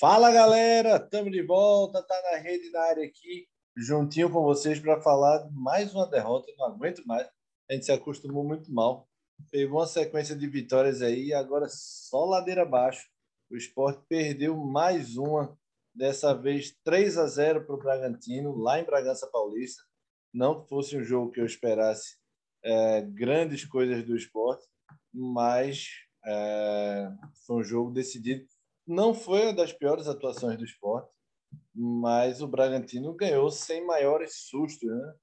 Fala 0.00 0.30
galera, 0.32 0.96
estamos 0.96 1.30
de 1.30 1.42
volta, 1.42 2.02
tá 2.02 2.20
na 2.30 2.38
rede 2.38 2.70
na 2.70 2.80
área 2.80 3.04
aqui, 3.04 3.46
juntinho 3.76 4.30
com 4.30 4.42
vocês 4.42 4.80
para 4.80 5.00
falar 5.00 5.48
mais 5.52 5.94
uma 5.94 6.06
derrota. 6.06 6.52
Não 6.58 6.66
aguento 6.66 7.02
mais, 7.06 7.26
a 7.70 7.74
gente 7.74 7.84
se 7.86 7.92
acostumou 7.92 8.44
muito 8.44 8.72
mal. 8.72 9.08
Pegou 9.50 9.78
uma 9.78 9.86
sequência 9.86 10.34
de 10.34 10.46
vitórias 10.48 11.00
aí, 11.02 11.32
agora 11.32 11.66
só 11.68 12.24
ladeira 12.24 12.62
abaixo. 12.62 13.06
O 13.50 13.56
esporte 13.56 14.02
perdeu 14.08 14.56
mais 14.56 15.16
uma, 15.16 15.56
dessa 15.96 16.34
vez 16.34 16.76
3 16.84 17.16
a 17.16 17.26
0 17.26 17.64
para 17.64 17.74
o 17.74 17.78
Bragantino, 17.78 18.56
lá 18.56 18.78
em 18.78 18.84
Bragança 18.84 19.26
Paulista. 19.26 19.82
Não 20.32 20.64
fosse 20.66 20.96
um 20.96 21.02
jogo 21.02 21.32
que 21.32 21.40
eu 21.40 21.46
esperasse 21.46 22.18
é, 22.62 23.00
grandes 23.00 23.64
coisas 23.64 24.04
do 24.04 24.14
esporte, 24.14 24.66
mas 25.12 25.88
é, 26.24 27.10
foi 27.46 27.56
um 27.56 27.64
jogo 27.64 27.90
decidido. 27.90 28.46
Não 28.86 29.14
foi 29.14 29.44
uma 29.44 29.54
das 29.54 29.72
piores 29.72 30.06
atuações 30.06 30.58
do 30.58 30.64
esporte, 30.64 31.10
mas 31.74 32.42
o 32.42 32.48
Bragantino 32.48 33.14
ganhou 33.14 33.50
sem 33.50 33.84
maiores 33.86 34.34
sustos. 34.48 34.88
Né? 34.88 35.14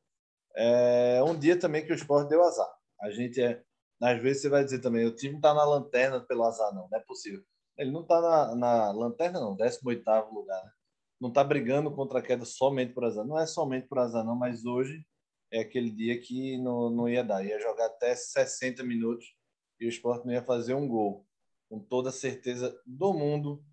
É 0.56 1.24
um 1.24 1.38
dia 1.38 1.58
também 1.58 1.86
que 1.86 1.92
o 1.92 1.96
esporte 1.96 2.30
deu 2.30 2.44
azar. 2.44 2.72
A 3.02 3.12
gente 3.12 3.42
é. 3.42 3.62
Às 4.02 4.22
vezes 4.22 4.42
você 4.42 4.50
vai 4.50 4.64
dizer 4.66 4.80
também, 4.80 5.06
o 5.06 5.16
time 5.16 5.36
está 5.36 5.54
na 5.54 5.64
lanterna 5.64 6.20
pelo 6.20 6.44
azar, 6.44 6.74
não, 6.74 6.90
não 6.90 6.98
é 6.98 7.02
possível. 7.02 7.42
Ele 7.78 7.92
não 7.92 8.02
está 8.02 8.22
na, 8.22 8.56
na 8.56 8.92
lanterna, 8.92 9.40
não, 9.40 9.56
18 9.56 10.04
lugar. 10.32 10.64
Né? 10.64 10.72
Não 11.20 11.30
está 11.30 11.44
brigando 11.44 11.92
contra 11.92 12.20
a 12.20 12.22
queda 12.22 12.46
somente 12.46 12.94
por 12.94 13.06
azar. 13.06 13.26
Não 13.26 13.40
é 13.40 13.46
somente 13.46 13.88
por 13.88 14.00
azar, 14.00 14.24
não, 14.24 14.36
mas 14.36 14.66
hoje 14.66 15.06
é 15.52 15.62
aquele 15.62 15.90
dia 15.90 16.20
que 16.20 16.58
não, 16.58 16.90
não 16.90 17.10
ia 17.10 17.24
dar. 17.24 17.46
Ia 17.46 17.60
jogar 17.60 17.86
até 17.86 18.16
60 18.16 18.84
minutos 18.84 19.36
e 19.80 19.86
o 19.86 19.90
esporte 19.90 20.26
não 20.26 20.34
ia 20.34 20.44
fazer 20.44 20.74
um 20.74 20.88
gol. 20.88 21.26
Com 21.70 21.80
toda 21.80 22.10
a 22.10 22.14
certeza 22.14 22.78
do 22.86 23.14
mundo. 23.14 23.64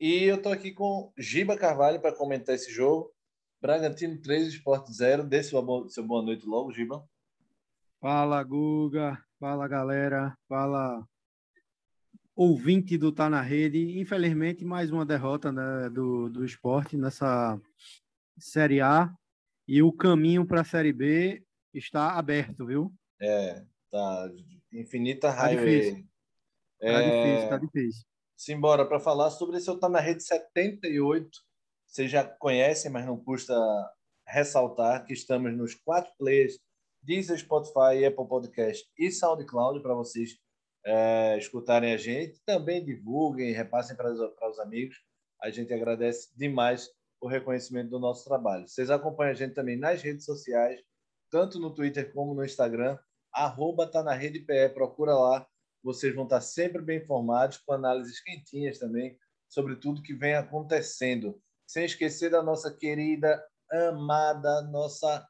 E 0.00 0.24
eu 0.24 0.36
estou 0.36 0.52
aqui 0.52 0.72
com 0.72 1.12
Giba 1.18 1.56
Carvalho 1.56 2.00
para 2.00 2.14
comentar 2.14 2.54
esse 2.54 2.70
jogo. 2.70 3.12
Bragantino 3.60 4.20
3, 4.20 4.48
Esporte 4.48 4.92
0. 4.92 5.24
Dê 5.24 5.42
seu 5.42 5.62
boa 5.62 6.22
noite 6.22 6.44
logo, 6.46 6.72
Giba. 6.72 7.08
Fala, 8.00 8.42
Guga. 8.42 9.16
Fala, 9.38 9.68
galera. 9.68 10.36
Fala, 10.48 11.06
ouvinte 12.42 12.98
do 12.98 13.12
Tá 13.12 13.30
na 13.30 13.40
Rede. 13.40 14.00
Infelizmente, 14.00 14.64
mais 14.64 14.90
uma 14.90 15.06
derrota 15.06 15.52
né, 15.52 15.88
do, 15.88 16.28
do 16.28 16.44
esporte 16.44 16.96
nessa 16.96 17.60
Série 18.36 18.80
A. 18.80 19.14
E 19.66 19.80
o 19.80 19.92
caminho 19.92 20.44
para 20.44 20.62
a 20.62 20.64
Série 20.64 20.92
B 20.92 21.44
está 21.72 22.18
aberto, 22.18 22.66
viu? 22.66 22.92
É, 23.20 23.64
tá. 23.90 24.28
Infinita 24.72 25.32
tá 25.32 25.54
Difícil. 25.54 26.04
É... 26.80 26.92
Tá 26.92 27.02
difícil, 27.02 27.48
tá 27.48 27.58
difícil. 27.58 28.04
Simbora, 28.36 28.84
para 28.84 28.98
falar 28.98 29.30
sobre 29.30 29.58
esse 29.58 29.70
eu 29.70 29.78
Tá 29.78 29.88
na 29.88 30.00
Rede 30.00 30.24
78. 30.24 31.30
Vocês 31.86 32.10
já 32.10 32.24
conhecem, 32.24 32.90
mas 32.90 33.06
não 33.06 33.16
custa 33.16 33.54
ressaltar 34.26 35.04
que 35.04 35.12
estamos 35.12 35.56
nos 35.56 35.74
quatro 35.76 36.10
players 36.18 36.58
Deezer, 37.02 37.38
Spotify, 37.38 38.04
Apple 38.04 38.26
Podcast 38.26 38.84
e 38.98 39.10
SoundCloud 39.12 39.80
para 39.80 39.94
vocês 39.94 40.41
é, 40.84 41.38
escutarem 41.38 41.92
a 41.92 41.96
gente. 41.96 42.40
Também 42.44 42.84
divulguem, 42.84 43.52
repassem 43.52 43.96
para, 43.96 44.12
para 44.28 44.50
os 44.50 44.58
amigos. 44.58 44.96
A 45.40 45.50
gente 45.50 45.72
agradece 45.72 46.30
demais 46.36 46.90
o 47.20 47.28
reconhecimento 47.28 47.90
do 47.90 47.98
nosso 47.98 48.24
trabalho. 48.24 48.66
Vocês 48.66 48.90
acompanham 48.90 49.32
a 49.32 49.34
gente 49.34 49.54
também 49.54 49.76
nas 49.76 50.02
redes 50.02 50.24
sociais, 50.24 50.80
tanto 51.30 51.58
no 51.58 51.72
Twitter 51.72 52.12
como 52.12 52.34
no 52.34 52.44
Instagram. 52.44 52.98
Arroba 53.32 53.86
tá 53.86 54.02
na 54.02 54.12
rede 54.12 54.40
PE, 54.40 54.70
procura 54.70 55.14
lá. 55.14 55.46
Vocês 55.82 56.14
vão 56.14 56.24
estar 56.24 56.40
sempre 56.40 56.82
bem 56.82 56.98
informados, 56.98 57.58
com 57.58 57.72
análises 57.72 58.20
quentinhas 58.20 58.78
também, 58.78 59.18
sobre 59.48 59.76
tudo 59.76 60.02
que 60.02 60.14
vem 60.14 60.34
acontecendo. 60.34 61.40
Sem 61.66 61.84
esquecer 61.84 62.30
da 62.30 62.42
nossa 62.42 62.72
querida, 62.72 63.42
amada, 63.70 64.62
nossa 64.62 65.26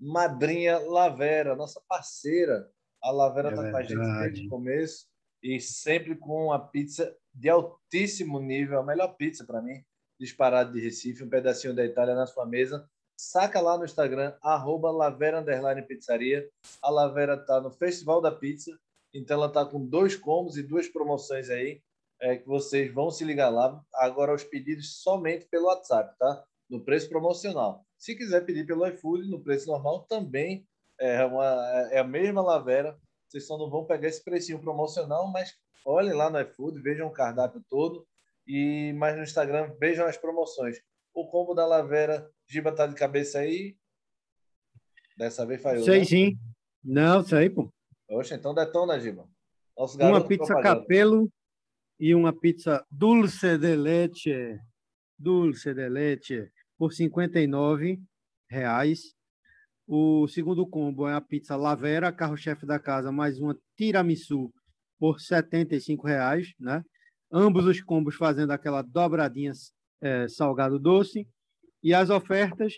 madrinha 0.00 0.78
Lavera, 0.78 1.54
nossa 1.54 1.80
parceira 1.88 2.68
a 3.02 3.10
Lavera 3.10 3.50
está 3.50 3.66
é 3.66 3.70
com 3.70 3.76
a 3.76 3.82
gente 3.82 4.20
desde 4.20 4.46
o 4.46 4.50
começo 4.50 5.06
e 5.42 5.60
sempre 5.60 6.14
com 6.14 6.46
uma 6.46 6.58
pizza 6.58 7.14
de 7.34 7.48
altíssimo 7.48 8.38
nível, 8.38 8.78
a 8.78 8.84
melhor 8.84 9.16
pizza 9.16 9.44
para 9.44 9.60
mim, 9.60 9.82
disparado 10.18 10.72
de 10.72 10.80
Recife, 10.80 11.24
um 11.24 11.28
pedacinho 11.28 11.74
da 11.74 11.84
Itália 11.84 12.14
na 12.14 12.26
sua 12.26 12.46
mesa. 12.46 12.88
Saca 13.18 13.60
lá 13.60 13.76
no 13.76 13.84
Instagram, 13.84 14.34
arroba 14.40 14.90
Lavera 14.90 15.42
Pizzaria. 15.82 16.48
A 16.80 16.90
Lavera 16.90 17.34
está 17.34 17.60
no 17.60 17.70
Festival 17.70 18.20
da 18.20 18.30
Pizza, 18.30 18.78
então 19.12 19.36
ela 19.36 19.48
está 19.48 19.64
com 19.64 19.84
dois 19.84 20.14
combos 20.14 20.56
e 20.56 20.62
duas 20.62 20.88
promoções 20.88 21.50
aí, 21.50 21.82
é, 22.20 22.36
que 22.36 22.46
vocês 22.46 22.92
vão 22.92 23.10
se 23.10 23.24
ligar 23.24 23.48
lá. 23.48 23.82
Agora 23.94 24.34
os 24.34 24.44
pedidos 24.44 25.02
somente 25.02 25.46
pelo 25.46 25.66
WhatsApp, 25.66 26.16
tá? 26.18 26.44
No 26.70 26.84
preço 26.84 27.08
promocional. 27.08 27.84
Se 27.98 28.14
quiser 28.14 28.44
pedir 28.44 28.64
pelo 28.64 28.86
iFood, 28.86 29.28
no 29.28 29.42
preço 29.42 29.66
normal, 29.66 30.04
também 30.04 30.66
é, 31.02 31.24
uma, 31.24 31.44
é 31.90 31.98
a 31.98 32.04
mesma 32.04 32.40
lavera. 32.40 32.96
Vocês 33.26 33.46
só 33.46 33.58
não 33.58 33.68
vão 33.68 33.84
pegar 33.84 34.08
esse 34.08 34.22
precinho 34.22 34.60
promocional, 34.60 35.30
mas 35.30 35.52
olhem 35.84 36.12
lá 36.12 36.30
no 36.30 36.40
iFood, 36.40 36.80
vejam 36.80 37.08
o 37.08 37.12
cardápio 37.12 37.62
todo. 37.68 38.06
E 38.46 38.92
mais 38.94 39.16
no 39.16 39.22
Instagram, 39.22 39.74
vejam 39.80 40.06
as 40.06 40.16
promoções. 40.16 40.78
O 41.12 41.26
combo 41.28 41.54
da 41.54 41.66
lavera, 41.66 42.30
Giba 42.46 42.72
tá 42.72 42.86
de 42.86 42.94
cabeça 42.94 43.40
aí. 43.40 43.76
Dessa 45.16 45.44
vez 45.44 45.60
falhou. 45.60 45.84
Sei 45.84 46.00
né? 46.00 46.04
sim. 46.04 46.38
Não, 46.82 47.24
sei, 47.24 47.50
pô. 47.50 47.72
Oxe, 48.08 48.34
então 48.34 48.54
detona, 48.54 48.98
Giba. 48.98 49.28
Nosso 49.76 49.98
uma 49.98 50.26
pizza 50.26 50.60
capelo 50.60 51.32
e 51.98 52.14
uma 52.14 52.32
pizza 52.32 52.84
dulce 52.90 53.58
de 53.58 53.74
leite. 53.74 54.60
Dulce 55.18 55.72
de 55.72 55.88
leite 55.88 56.52
por 56.76 56.90
R$ 56.92 58.00
reais. 58.48 59.14
O 59.86 60.28
segundo 60.28 60.66
combo 60.66 61.08
é 61.08 61.14
a 61.14 61.20
pizza 61.20 61.56
Lavera, 61.56 62.12
carro-chefe 62.12 62.64
da 62.64 62.78
casa, 62.78 63.10
mais 63.10 63.38
uma 63.40 63.58
tiramisu 63.76 64.52
por 64.98 65.16
R$ 65.16 65.96
reais, 66.04 66.54
né? 66.58 66.84
Ambos 67.32 67.66
os 67.66 67.80
combos 67.80 68.14
fazendo 68.14 68.52
aquela 68.52 68.82
dobradinha 68.82 69.52
é, 70.00 70.28
salgado 70.28 70.78
doce. 70.78 71.26
E 71.82 71.92
as 71.92 72.10
ofertas, 72.10 72.74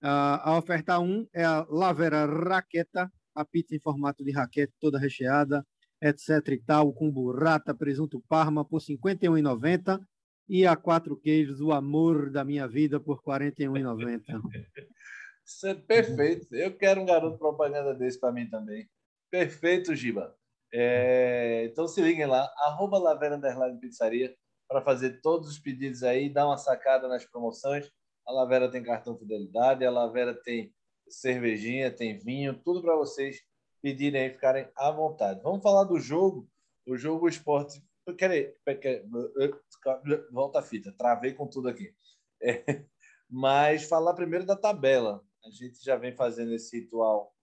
a, 0.00 0.50
a 0.50 0.58
oferta 0.58 0.98
1 1.00 1.04
um 1.04 1.26
é 1.34 1.44
a 1.44 1.66
Lavera 1.68 2.24
Raqueta, 2.24 3.10
a 3.34 3.44
pizza 3.44 3.74
em 3.74 3.80
formato 3.80 4.22
de 4.22 4.30
raquete, 4.30 4.72
toda 4.80 4.98
recheada, 4.98 5.66
etc 6.00 6.48
e 6.48 6.58
tal, 6.58 6.92
com 6.92 7.10
burrata, 7.10 7.74
presunto 7.74 8.22
parma 8.28 8.64
por 8.64 8.80
R$ 8.80 8.96
51,90 8.96 10.00
e 10.48 10.66
a 10.66 10.76
quatro 10.76 11.16
queijos, 11.16 11.60
o 11.60 11.72
amor 11.72 12.30
da 12.30 12.44
minha 12.44 12.68
vida 12.68 13.00
por 13.00 13.16
R$ 13.26 13.50
41,90. 13.50 14.22
É 15.64 15.74
perfeito. 15.74 16.54
Eu 16.54 16.76
quero 16.76 17.00
um 17.00 17.06
garoto 17.06 17.38
propaganda 17.38 17.94
desse 17.94 18.18
para 18.18 18.32
mim 18.32 18.48
também. 18.48 18.88
Perfeito, 19.30 19.94
Giba. 19.94 20.36
É, 20.72 21.64
então 21.66 21.86
se 21.86 22.00
liguem 22.00 22.26
lá, 22.26 22.52
arroba 22.58 22.98
Lavera 22.98 23.36
Underline 23.36 23.78
Pizzaria, 23.78 24.34
para 24.68 24.82
fazer 24.82 25.20
todos 25.20 25.48
os 25.48 25.58
pedidos 25.58 26.02
aí, 26.02 26.28
dar 26.28 26.46
uma 26.46 26.56
sacada 26.56 27.06
nas 27.06 27.24
promoções. 27.24 27.90
A 28.26 28.32
Lavera 28.32 28.70
tem 28.70 28.82
cartão 28.82 29.16
fidelidade, 29.16 29.84
a 29.84 29.90
Lavera 29.90 30.34
tem 30.34 30.74
cervejinha, 31.08 31.90
tem 31.90 32.18
vinho, 32.18 32.60
tudo 32.64 32.82
para 32.82 32.96
vocês 32.96 33.42
pedirem 33.82 34.26
e 34.26 34.30
ficarem 34.30 34.68
à 34.74 34.90
vontade. 34.90 35.42
Vamos 35.42 35.62
falar 35.62 35.84
do 35.84 36.00
jogo. 36.00 36.48
O 36.86 36.96
jogo 36.96 37.28
esporte. 37.28 37.82
Volta 40.30 40.58
a 40.58 40.62
fita, 40.62 40.92
travei 40.96 41.32
com 41.32 41.46
tudo 41.46 41.68
aqui. 41.68 41.94
É, 42.42 42.84
mas 43.28 43.84
falar 43.84 44.14
primeiro 44.14 44.44
da 44.44 44.56
tabela. 44.56 45.23
A 45.44 45.50
gente 45.50 45.84
já 45.84 45.96
vem 45.96 46.16
fazendo 46.16 46.54
esse 46.54 46.80
ritual 46.80 47.34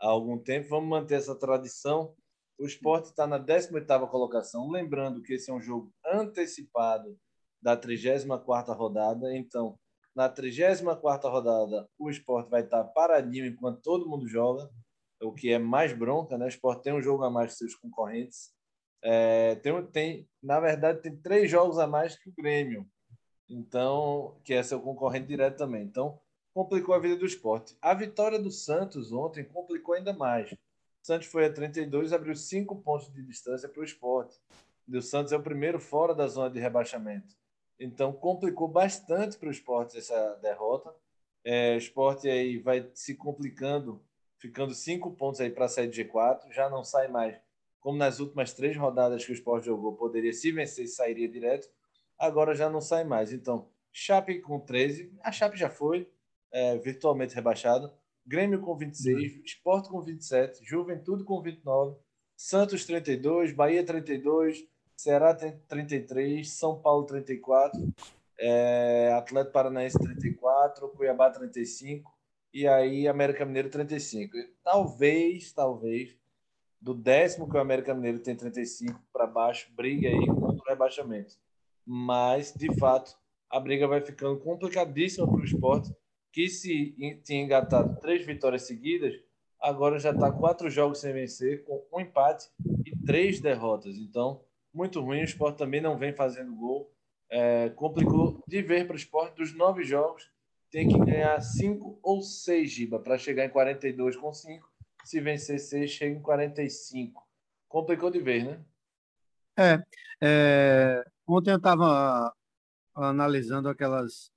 há 0.00 0.08
algum 0.08 0.38
tempo. 0.38 0.68
Vamos 0.68 0.88
manter 0.88 1.14
essa 1.14 1.36
tradição. 1.36 2.14
O 2.58 2.66
esporte 2.66 3.06
está 3.06 3.26
na 3.26 3.38
18ª 3.38 4.08
colocação. 4.08 4.68
Lembrando 4.68 5.22
que 5.22 5.34
esse 5.34 5.50
é 5.50 5.54
um 5.54 5.60
jogo 5.60 5.92
antecipado 6.04 7.16
da 7.62 7.76
34ª 7.76 8.76
rodada. 8.76 9.36
Então, 9.36 9.78
na 10.14 10.28
34ª 10.28 11.30
rodada, 11.30 11.88
o 11.96 12.10
esporte 12.10 12.50
vai 12.50 12.62
estar 12.62 12.82
paradinho 12.84 13.46
enquanto 13.46 13.82
todo 13.82 14.08
mundo 14.08 14.26
joga, 14.26 14.68
o 15.22 15.32
que 15.32 15.52
é 15.52 15.58
mais 15.58 15.92
bronca, 15.92 16.36
né? 16.36 16.46
O 16.46 16.48
esporte 16.48 16.82
tem 16.82 16.92
um 16.92 17.02
jogo 17.02 17.22
a 17.22 17.30
mais 17.30 17.52
que 17.52 17.58
seus 17.58 17.74
concorrentes. 17.76 18.52
É, 19.00 19.54
tem, 19.56 19.86
tem, 19.86 20.28
na 20.42 20.58
verdade, 20.58 21.02
tem 21.02 21.16
três 21.16 21.50
jogos 21.50 21.78
a 21.78 21.86
mais 21.86 22.18
que 22.18 22.30
o 22.30 22.34
Grêmio. 22.36 22.84
Então, 23.48 24.40
que 24.44 24.54
é 24.54 24.62
seu 24.62 24.80
concorrente 24.80 25.26
direto 25.26 25.58
também. 25.58 25.84
Então, 25.84 26.20
complicou 26.54 26.94
a 26.94 27.00
vida 27.00 27.16
do 27.16 27.26
esporte. 27.26 27.76
A 27.82 27.92
vitória 27.92 28.38
do 28.38 28.50
Santos 28.50 29.12
ontem 29.12 29.42
complicou 29.42 29.96
ainda 29.96 30.12
mais. 30.12 30.52
O 30.52 30.56
Santos 31.02 31.26
foi 31.26 31.44
a 31.44 31.52
32, 31.52 32.12
abriu 32.12 32.36
cinco 32.36 32.76
pontos 32.80 33.12
de 33.12 33.20
distância 33.22 33.68
para 33.68 33.80
o 33.80 33.84
esporte. 33.84 34.38
E 34.86 34.96
o 34.96 35.02
Santos 35.02 35.32
é 35.32 35.36
o 35.36 35.42
primeiro 35.42 35.80
fora 35.80 36.14
da 36.14 36.28
zona 36.28 36.48
de 36.48 36.60
rebaixamento. 36.60 37.34
Então, 37.78 38.12
complicou 38.12 38.68
bastante 38.68 39.36
para 39.36 39.48
o 39.48 39.50
esporte 39.50 39.98
essa 39.98 40.38
derrota. 40.40 40.94
É, 41.42 41.74
o 41.74 41.78
esporte 41.78 42.28
aí 42.28 42.58
vai 42.58 42.88
se 42.94 43.16
complicando, 43.16 44.00
ficando 44.38 44.72
cinco 44.72 45.10
pontos 45.10 45.40
aí 45.40 45.50
para 45.50 45.68
sair 45.68 45.88
do 45.88 45.92
G4, 45.92 46.52
já 46.52 46.70
não 46.70 46.84
sai 46.84 47.08
mais. 47.08 47.36
Como 47.80 47.98
nas 47.98 48.20
últimas 48.20 48.52
três 48.52 48.76
rodadas 48.76 49.24
que 49.24 49.32
o 49.32 49.34
esporte 49.34 49.66
jogou, 49.66 49.94
poderia 49.94 50.32
se 50.32 50.52
vencer, 50.52 50.86
sairia 50.86 51.28
direto. 51.28 51.68
Agora 52.16 52.54
já 52.54 52.70
não 52.70 52.80
sai 52.80 53.02
mais. 53.02 53.32
Então, 53.32 53.68
Chape 53.92 54.40
com 54.40 54.60
13, 54.60 55.12
a 55.22 55.32
Chape 55.32 55.58
já 55.58 55.68
foi 55.68 56.08
é, 56.54 56.78
virtualmente 56.78 57.34
rebaixado. 57.34 57.92
Grêmio 58.24 58.60
com 58.60 58.74
26, 58.76 59.44
Esporte 59.44 59.88
com 59.88 60.00
27, 60.00 60.64
Juventude 60.64 61.24
com 61.24 61.42
29, 61.42 61.96
Santos 62.36 62.86
32, 62.86 63.52
Bahia 63.52 63.84
32, 63.84 64.64
Ceará 64.96 65.34
33, 65.34 66.48
São 66.48 66.80
Paulo 66.80 67.04
34, 67.04 67.92
é, 68.38 69.12
Atlético 69.12 69.52
Paranaense 69.52 69.98
34, 69.98 70.88
Cuiabá 70.90 71.28
35 71.28 72.10
e 72.52 72.68
aí 72.68 73.08
América 73.08 73.44
Mineiro 73.44 73.68
35. 73.68 74.36
E 74.36 74.54
talvez, 74.62 75.52
talvez, 75.52 76.16
do 76.80 76.94
décimo 76.94 77.50
que 77.50 77.56
o 77.56 77.60
América 77.60 77.92
Mineiro 77.94 78.20
tem 78.20 78.36
35 78.36 78.98
para 79.12 79.26
baixo, 79.26 79.70
briga 79.74 80.08
aí 80.08 80.26
contra 80.26 80.64
o 80.64 80.68
rebaixamento. 80.68 81.34
Mas, 81.84 82.54
de 82.54 82.72
fato, 82.78 83.18
a 83.50 83.58
briga 83.60 83.86
vai 83.86 84.00
ficando 84.00 84.38
complicadíssima 84.38 85.26
para 85.26 85.40
o 85.40 85.44
esporte, 85.44 85.94
que 86.34 86.48
se 86.48 86.96
tinha 87.22 87.44
engatado 87.44 87.96
três 88.00 88.26
vitórias 88.26 88.62
seguidas, 88.62 89.14
agora 89.60 90.00
já 90.00 90.10
está 90.10 90.32
quatro 90.32 90.68
jogos 90.68 90.98
sem 90.98 91.12
vencer, 91.12 91.62
com 91.62 91.86
um 91.92 92.00
empate 92.00 92.50
e 92.84 92.90
três 93.06 93.40
derrotas. 93.40 93.96
Então, 93.96 94.42
muito 94.72 95.00
ruim. 95.00 95.20
O 95.20 95.24
esporte 95.24 95.58
também 95.58 95.80
não 95.80 95.96
vem 95.96 96.12
fazendo 96.12 96.52
gol. 96.56 96.92
É, 97.30 97.68
complicou 97.70 98.42
de 98.48 98.60
ver 98.62 98.84
para 98.84 98.94
o 98.94 98.96
esporte. 98.98 99.36
Dos 99.36 99.54
nove 99.54 99.84
jogos, 99.84 100.28
tem 100.72 100.88
que 100.88 100.98
ganhar 100.98 101.40
cinco 101.40 102.00
ou 102.02 102.20
seis 102.20 102.68
giba 102.68 102.98
para 102.98 103.16
chegar 103.16 103.44
em 103.44 103.50
42 103.50 104.16
com 104.16 104.32
cinco. 104.32 104.68
Se 105.04 105.20
vencer 105.20 105.60
seis, 105.60 105.92
chega 105.92 106.18
em 106.18 106.20
45. 106.20 107.24
Complicou 107.68 108.10
de 108.10 108.18
ver, 108.18 108.44
né? 108.44 108.64
É. 109.56 109.84
é 110.20 111.04
ontem 111.28 111.52
eu 111.52 111.58
estava 111.58 112.34
analisando 112.92 113.68
aquelas 113.68 114.33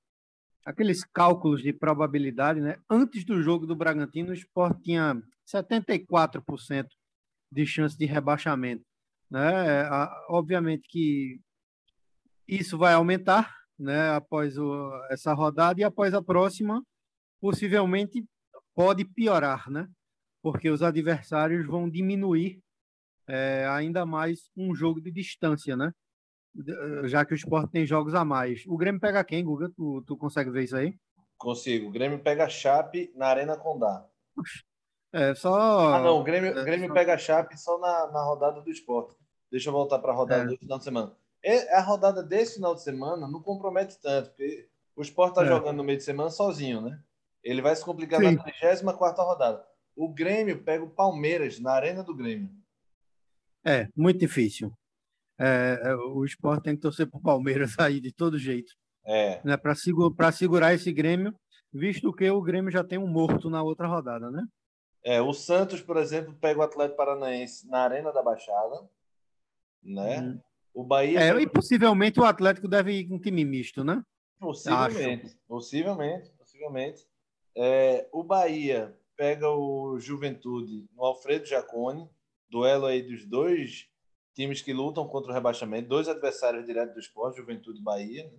aqueles 0.68 1.02
cálculos 1.02 1.62
de 1.62 1.72
probabilidade, 1.72 2.60
né? 2.60 2.76
Antes 2.90 3.24
do 3.24 3.42
jogo 3.42 3.66
do 3.66 3.74
Bragantino, 3.74 4.32
o 4.32 4.34
Sport 4.34 4.78
tinha 4.82 5.18
74% 5.50 6.86
de 7.50 7.64
chance 7.64 7.96
de 7.96 8.04
rebaixamento, 8.04 8.84
né? 9.30 9.88
Obviamente 10.28 10.86
que 10.86 11.40
isso 12.46 12.76
vai 12.76 12.92
aumentar, 12.92 13.50
né? 13.78 14.10
Após 14.10 14.58
o, 14.58 14.92
essa 15.08 15.32
rodada 15.32 15.80
e 15.80 15.84
após 15.84 16.12
a 16.12 16.22
próxima, 16.22 16.84
possivelmente 17.40 18.22
pode 18.74 19.06
piorar, 19.06 19.70
né? 19.70 19.88
Porque 20.42 20.68
os 20.68 20.82
adversários 20.82 21.66
vão 21.66 21.88
diminuir 21.88 22.60
é, 23.26 23.66
ainda 23.68 24.04
mais 24.04 24.50
um 24.54 24.74
jogo 24.74 25.00
de 25.00 25.10
distância, 25.10 25.74
né? 25.74 25.94
Já 27.04 27.24
que 27.24 27.32
o 27.32 27.36
esporte 27.36 27.70
tem 27.70 27.86
jogos 27.86 28.14
a 28.14 28.24
mais. 28.24 28.64
O 28.66 28.76
Grêmio 28.76 29.00
pega 29.00 29.24
quem, 29.24 29.44
Guga? 29.44 29.70
Tu, 29.76 30.02
tu 30.06 30.16
consegue 30.16 30.50
ver 30.50 30.64
isso 30.64 30.76
aí? 30.76 30.94
Consigo. 31.36 31.88
O 31.88 31.92
Grêmio 31.92 32.18
pega 32.18 32.44
a 32.44 32.48
Chape 32.48 33.12
na 33.14 33.28
Arena 33.28 33.56
Condá. 33.56 34.06
É, 35.12 35.34
só. 35.34 35.94
Ah, 35.94 36.00
não. 36.00 36.20
O 36.20 36.24
Grêmio, 36.24 36.58
é, 36.58 36.64
Grêmio 36.64 36.88
só... 36.88 36.94
pega 36.94 37.14
a 37.14 37.18
Chape 37.18 37.58
só 37.58 37.78
na, 37.78 38.10
na 38.10 38.22
rodada 38.24 38.60
do 38.60 38.70
esporte. 38.70 39.16
Deixa 39.50 39.68
eu 39.68 39.72
voltar 39.72 39.98
para 39.98 40.12
a 40.12 40.14
rodada 40.14 40.42
é. 40.42 40.46
do 40.46 40.58
final 40.58 40.78
de 40.78 40.84
semana. 40.84 41.16
E 41.42 41.68
a 41.70 41.80
rodada 41.80 42.22
desse 42.22 42.56
final 42.56 42.74
de 42.74 42.82
semana 42.82 43.28
não 43.28 43.40
compromete 43.40 43.98
tanto, 44.00 44.30
porque 44.30 44.68
o 44.96 45.02
esporte 45.02 45.30
está 45.30 45.44
é. 45.44 45.48
jogando 45.48 45.76
no 45.76 45.84
meio 45.84 45.98
de 45.98 46.04
semana 46.04 46.30
sozinho, 46.30 46.80
né? 46.80 47.00
Ele 47.42 47.62
vai 47.62 47.74
se 47.74 47.84
complicar 47.84 48.20
Sim. 48.20 48.34
na 48.34 48.42
34 48.42 49.24
rodada. 49.24 49.64
O 49.96 50.08
Grêmio 50.08 50.62
pega 50.62 50.84
o 50.84 50.90
Palmeiras 50.90 51.58
na 51.60 51.72
Arena 51.72 52.02
do 52.02 52.14
Grêmio. 52.14 52.50
É, 53.64 53.88
muito 53.96 54.18
difícil. 54.18 54.72
É, 55.38 55.80
é, 55.84 55.94
o 55.94 56.24
esporte 56.24 56.64
tem 56.64 56.74
que 56.74 56.82
torcer 56.82 57.08
para 57.08 57.18
o 57.18 57.22
Palmeiras 57.22 57.74
aí 57.78 58.00
de 58.00 58.12
todo 58.12 58.38
jeito. 58.38 58.72
É. 59.04 59.40
Né, 59.44 59.56
para 59.56 59.74
segurar, 59.74 60.32
segurar 60.32 60.74
esse 60.74 60.92
Grêmio, 60.92 61.34
visto 61.72 62.12
que 62.12 62.28
o 62.30 62.42
Grêmio 62.42 62.70
já 62.70 62.84
tem 62.84 62.98
um 62.98 63.06
morto 63.06 63.48
na 63.48 63.62
outra 63.62 63.86
rodada, 63.86 64.30
né? 64.30 64.44
É, 65.02 65.22
o 65.22 65.32
Santos, 65.32 65.80
por 65.80 65.96
exemplo, 65.96 66.34
pega 66.34 66.60
o 66.60 66.62
Atlético 66.62 66.96
Paranaense 66.96 67.66
na 67.68 67.78
Arena 67.78 68.12
da 68.12 68.22
Baixada, 68.22 68.88
né? 69.82 70.20
Uhum. 70.20 70.40
O 70.74 70.84
Bahia. 70.84 71.20
É, 71.20 71.40
e 71.40 71.46
possivelmente 71.48 72.20
o 72.20 72.24
Atlético 72.24 72.68
deve 72.68 72.92
ir 72.92 73.08
com 73.08 73.14
um 73.14 73.20
time 73.20 73.44
misto, 73.44 73.82
né? 73.82 74.02
Possivelmente, 74.38 75.26
Acho. 75.26 75.36
possivelmente, 75.48 76.30
possivelmente. 76.32 77.06
É, 77.56 78.06
o 78.12 78.22
Bahia 78.22 78.94
pega 79.16 79.48
o 79.50 79.98
Juventude 79.98 80.86
no 80.94 81.04
Alfredo 81.04 81.46
Jacone, 81.46 82.08
duelo 82.48 82.86
aí 82.86 83.02
dos 83.02 83.24
dois 83.26 83.87
times 84.38 84.62
que 84.62 84.72
lutam 84.72 85.04
contra 85.08 85.32
o 85.32 85.34
rebaixamento, 85.34 85.88
dois 85.88 86.08
adversários 86.08 86.64
diretos 86.64 86.94
do 86.94 87.00
esporte, 87.00 87.38
Juventude 87.38 87.80
e 87.80 87.82
Bahia. 87.82 88.30
Né? 88.30 88.38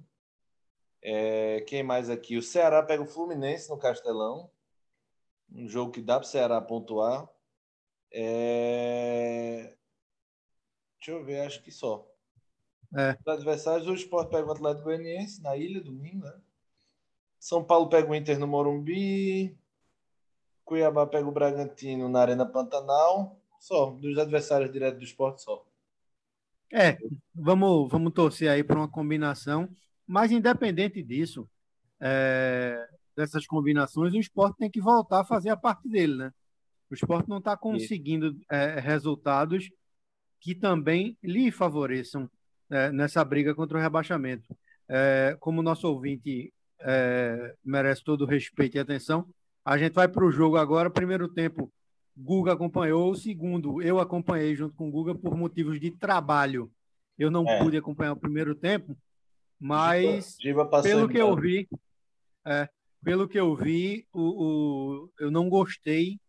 É, 1.02 1.62
quem 1.68 1.84
mais 1.84 2.10
aqui? 2.10 2.38
O 2.38 2.42
Ceará 2.42 2.82
pega 2.82 3.04
o 3.04 3.06
Fluminense 3.08 3.70
no 3.70 3.78
Castelão, 3.78 4.50
um 5.52 5.68
jogo 5.68 5.92
que 5.92 6.02
dá 6.02 6.16
para 6.18 6.26
o 6.26 6.30
Ceará 6.30 6.62
pontuar. 6.62 7.28
É... 8.14 9.76
Deixa 11.00 11.12
eu 11.12 11.26
ver, 11.26 11.42
acho 11.42 11.62
que 11.62 11.72
só. 11.72 12.08
É. 12.96 13.18
Os 13.20 13.28
adversários, 13.28 13.86
o 13.86 13.94
Sport 13.94 14.30
pega 14.30 14.48
o 14.48 14.52
Atlético 14.52 14.86
Goianiense 14.86 15.42
na 15.42 15.58
ilha, 15.58 15.82
domingo, 15.82 16.24
né? 16.24 16.42
São 17.38 17.62
Paulo 17.62 17.90
pega 17.90 18.10
o 18.10 18.16
Inter 18.16 18.40
no 18.40 18.48
Morumbi. 18.48 19.58
Cuiabá 20.64 21.06
pega 21.06 21.28
o 21.28 21.32
Bragantino 21.32 22.08
na 22.08 22.22
Arena 22.22 22.46
Pantanal. 22.46 23.38
Só, 23.60 23.92
dos 23.92 24.18
adversários 24.18 24.72
diretos 24.72 25.00
do 25.00 25.06
esporte, 25.06 25.42
só. 25.42 25.69
É, 26.72 26.98
vamos, 27.34 27.90
vamos 27.92 28.14
torcer 28.14 28.50
aí 28.50 28.64
para 28.64 28.78
uma 28.78 28.88
combinação, 28.88 29.70
mas 30.06 30.32
independente 30.32 31.02
disso, 31.02 31.50
é, 32.00 32.88
dessas 33.16 33.46
combinações, 33.46 34.14
o 34.14 34.20
esporte 34.20 34.58
tem 34.58 34.70
que 34.70 34.80
voltar 34.80 35.22
a 35.22 35.26
fazer 35.26 35.50
a 35.50 35.58
parte 35.58 35.88
dele, 35.88 36.16
né? 36.16 36.32
O 36.90 36.94
esporte 36.94 37.30
não 37.30 37.38
está 37.38 37.56
conseguindo 37.58 38.36
é, 38.50 38.80
resultados 38.80 39.70
que 40.40 40.56
também 40.56 41.18
lhe 41.22 41.52
favoreçam 41.52 42.30
é, 42.70 42.92
nessa 42.92 43.24
briga 43.24 43.54
contra 43.54 43.78
o 43.78 43.82
rebaixamento. 43.82 44.56
É, 44.88 45.36
como 45.40 45.60
o 45.60 45.64
nosso 45.64 45.88
ouvinte 45.88 46.54
é, 46.82 47.56
merece 47.64 48.04
todo 48.04 48.22
o 48.22 48.28
respeito 48.28 48.78
e 48.78 48.80
atenção, 48.80 49.28
a 49.64 49.78
gente 49.78 49.94
vai 49.94 50.08
para 50.08 50.26
o 50.26 50.32
jogo 50.32 50.58
agora, 50.58 50.90
primeiro 50.90 51.28
tempo 51.28 51.72
Guga 52.20 52.54
acompanhou. 52.54 53.12
O 53.12 53.16
segundo, 53.16 53.82
eu 53.82 54.00
acompanhei 54.00 54.56
junto 54.56 54.76
com 54.76 54.90
o 54.90 54.92
Guga 54.92 55.16
por 55.16 55.36
motivos 55.38 55.80
de 55.80 55.90
trabalho. 55.92 56.70
Eu 57.18 57.32
não 57.32 57.48
é. 57.48 57.60
pude 57.60 57.78
acompanhar 57.78 58.14
o 58.14 58.20
primeiro 58.20 58.54
tempo, 58.54 58.98
mas 59.60 60.38
pelo 60.84 61.08
que 61.08 61.18
eu 61.18 61.36
vi, 61.36 61.68
é, 62.46 62.70
pelo 63.04 63.28
que 63.28 63.40
eu 63.40 63.56
vi, 63.56 64.06
o, 64.14 64.22
o 64.22 65.10
eu 65.20 65.32
não 65.32 65.50
gostei 65.50 66.20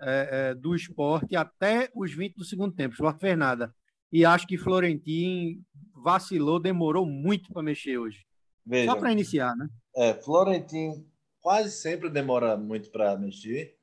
é, 0.00 0.28
é, 0.50 0.54
do 0.54 0.74
esporte 0.74 1.36
até 1.36 1.90
os 1.94 2.12
20 2.12 2.34
do 2.34 2.44
segundo 2.44 2.74
tempo. 2.74 2.94
Esporte 2.94 3.20
fez 3.20 3.36
nada. 3.36 3.74
E 4.12 4.24
acho 4.24 4.46
que 4.46 4.58
Florentin 4.58 5.62
vacilou, 5.94 6.60
demorou 6.60 7.06
muito 7.06 7.52
para 7.52 7.62
mexer 7.62 7.98
hoje. 7.98 8.24
Veja, 8.64 8.90
Só 8.90 8.98
para 8.98 9.12
iniciar, 9.12 9.54
né? 9.56 9.68
É, 9.96 10.14
Florentin 10.14 11.06
quase 11.40 11.70
sempre 11.70 12.08
demora 12.08 12.56
muito 12.56 12.90
para 12.90 13.16
mexer 13.18 13.76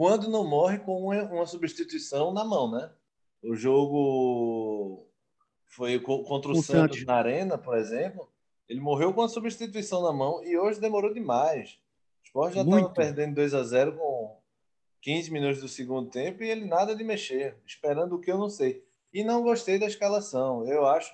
quando 0.00 0.30
não 0.30 0.48
morre 0.48 0.78
com 0.78 1.08
uma, 1.08 1.44
substituição 1.44 2.32
na 2.32 2.42
mão, 2.42 2.70
né? 2.70 2.90
O 3.44 3.54
jogo 3.54 5.06
foi 5.66 6.00
contra 6.00 6.52
o, 6.52 6.54
o 6.54 6.62
Santos, 6.62 6.64
Santos 6.64 7.04
na 7.04 7.16
Arena, 7.16 7.58
por 7.58 7.76
exemplo. 7.76 8.26
Ele 8.66 8.80
morreu 8.80 9.12
com 9.12 9.20
a 9.20 9.28
substituição 9.28 10.02
na 10.02 10.10
mão 10.10 10.42
e 10.42 10.56
hoje 10.56 10.80
demorou 10.80 11.12
demais. 11.12 11.78
O 12.22 12.24
Sport 12.24 12.54
já 12.54 12.62
estava 12.62 12.88
perdendo 12.88 13.34
2 13.34 13.52
a 13.52 13.62
0 13.62 13.98
com 13.98 14.40
15 15.02 15.30
minutos 15.30 15.60
do 15.60 15.68
segundo 15.68 16.08
tempo 16.08 16.42
e 16.42 16.48
ele 16.48 16.64
nada 16.64 16.96
de 16.96 17.04
mexer, 17.04 17.58
esperando 17.66 18.14
o 18.14 18.20
que 18.22 18.32
eu 18.32 18.38
não 18.38 18.48
sei. 18.48 18.82
E 19.12 19.22
não 19.22 19.42
gostei 19.42 19.78
da 19.78 19.84
escalação. 19.84 20.66
Eu 20.66 20.86
acho. 20.86 21.12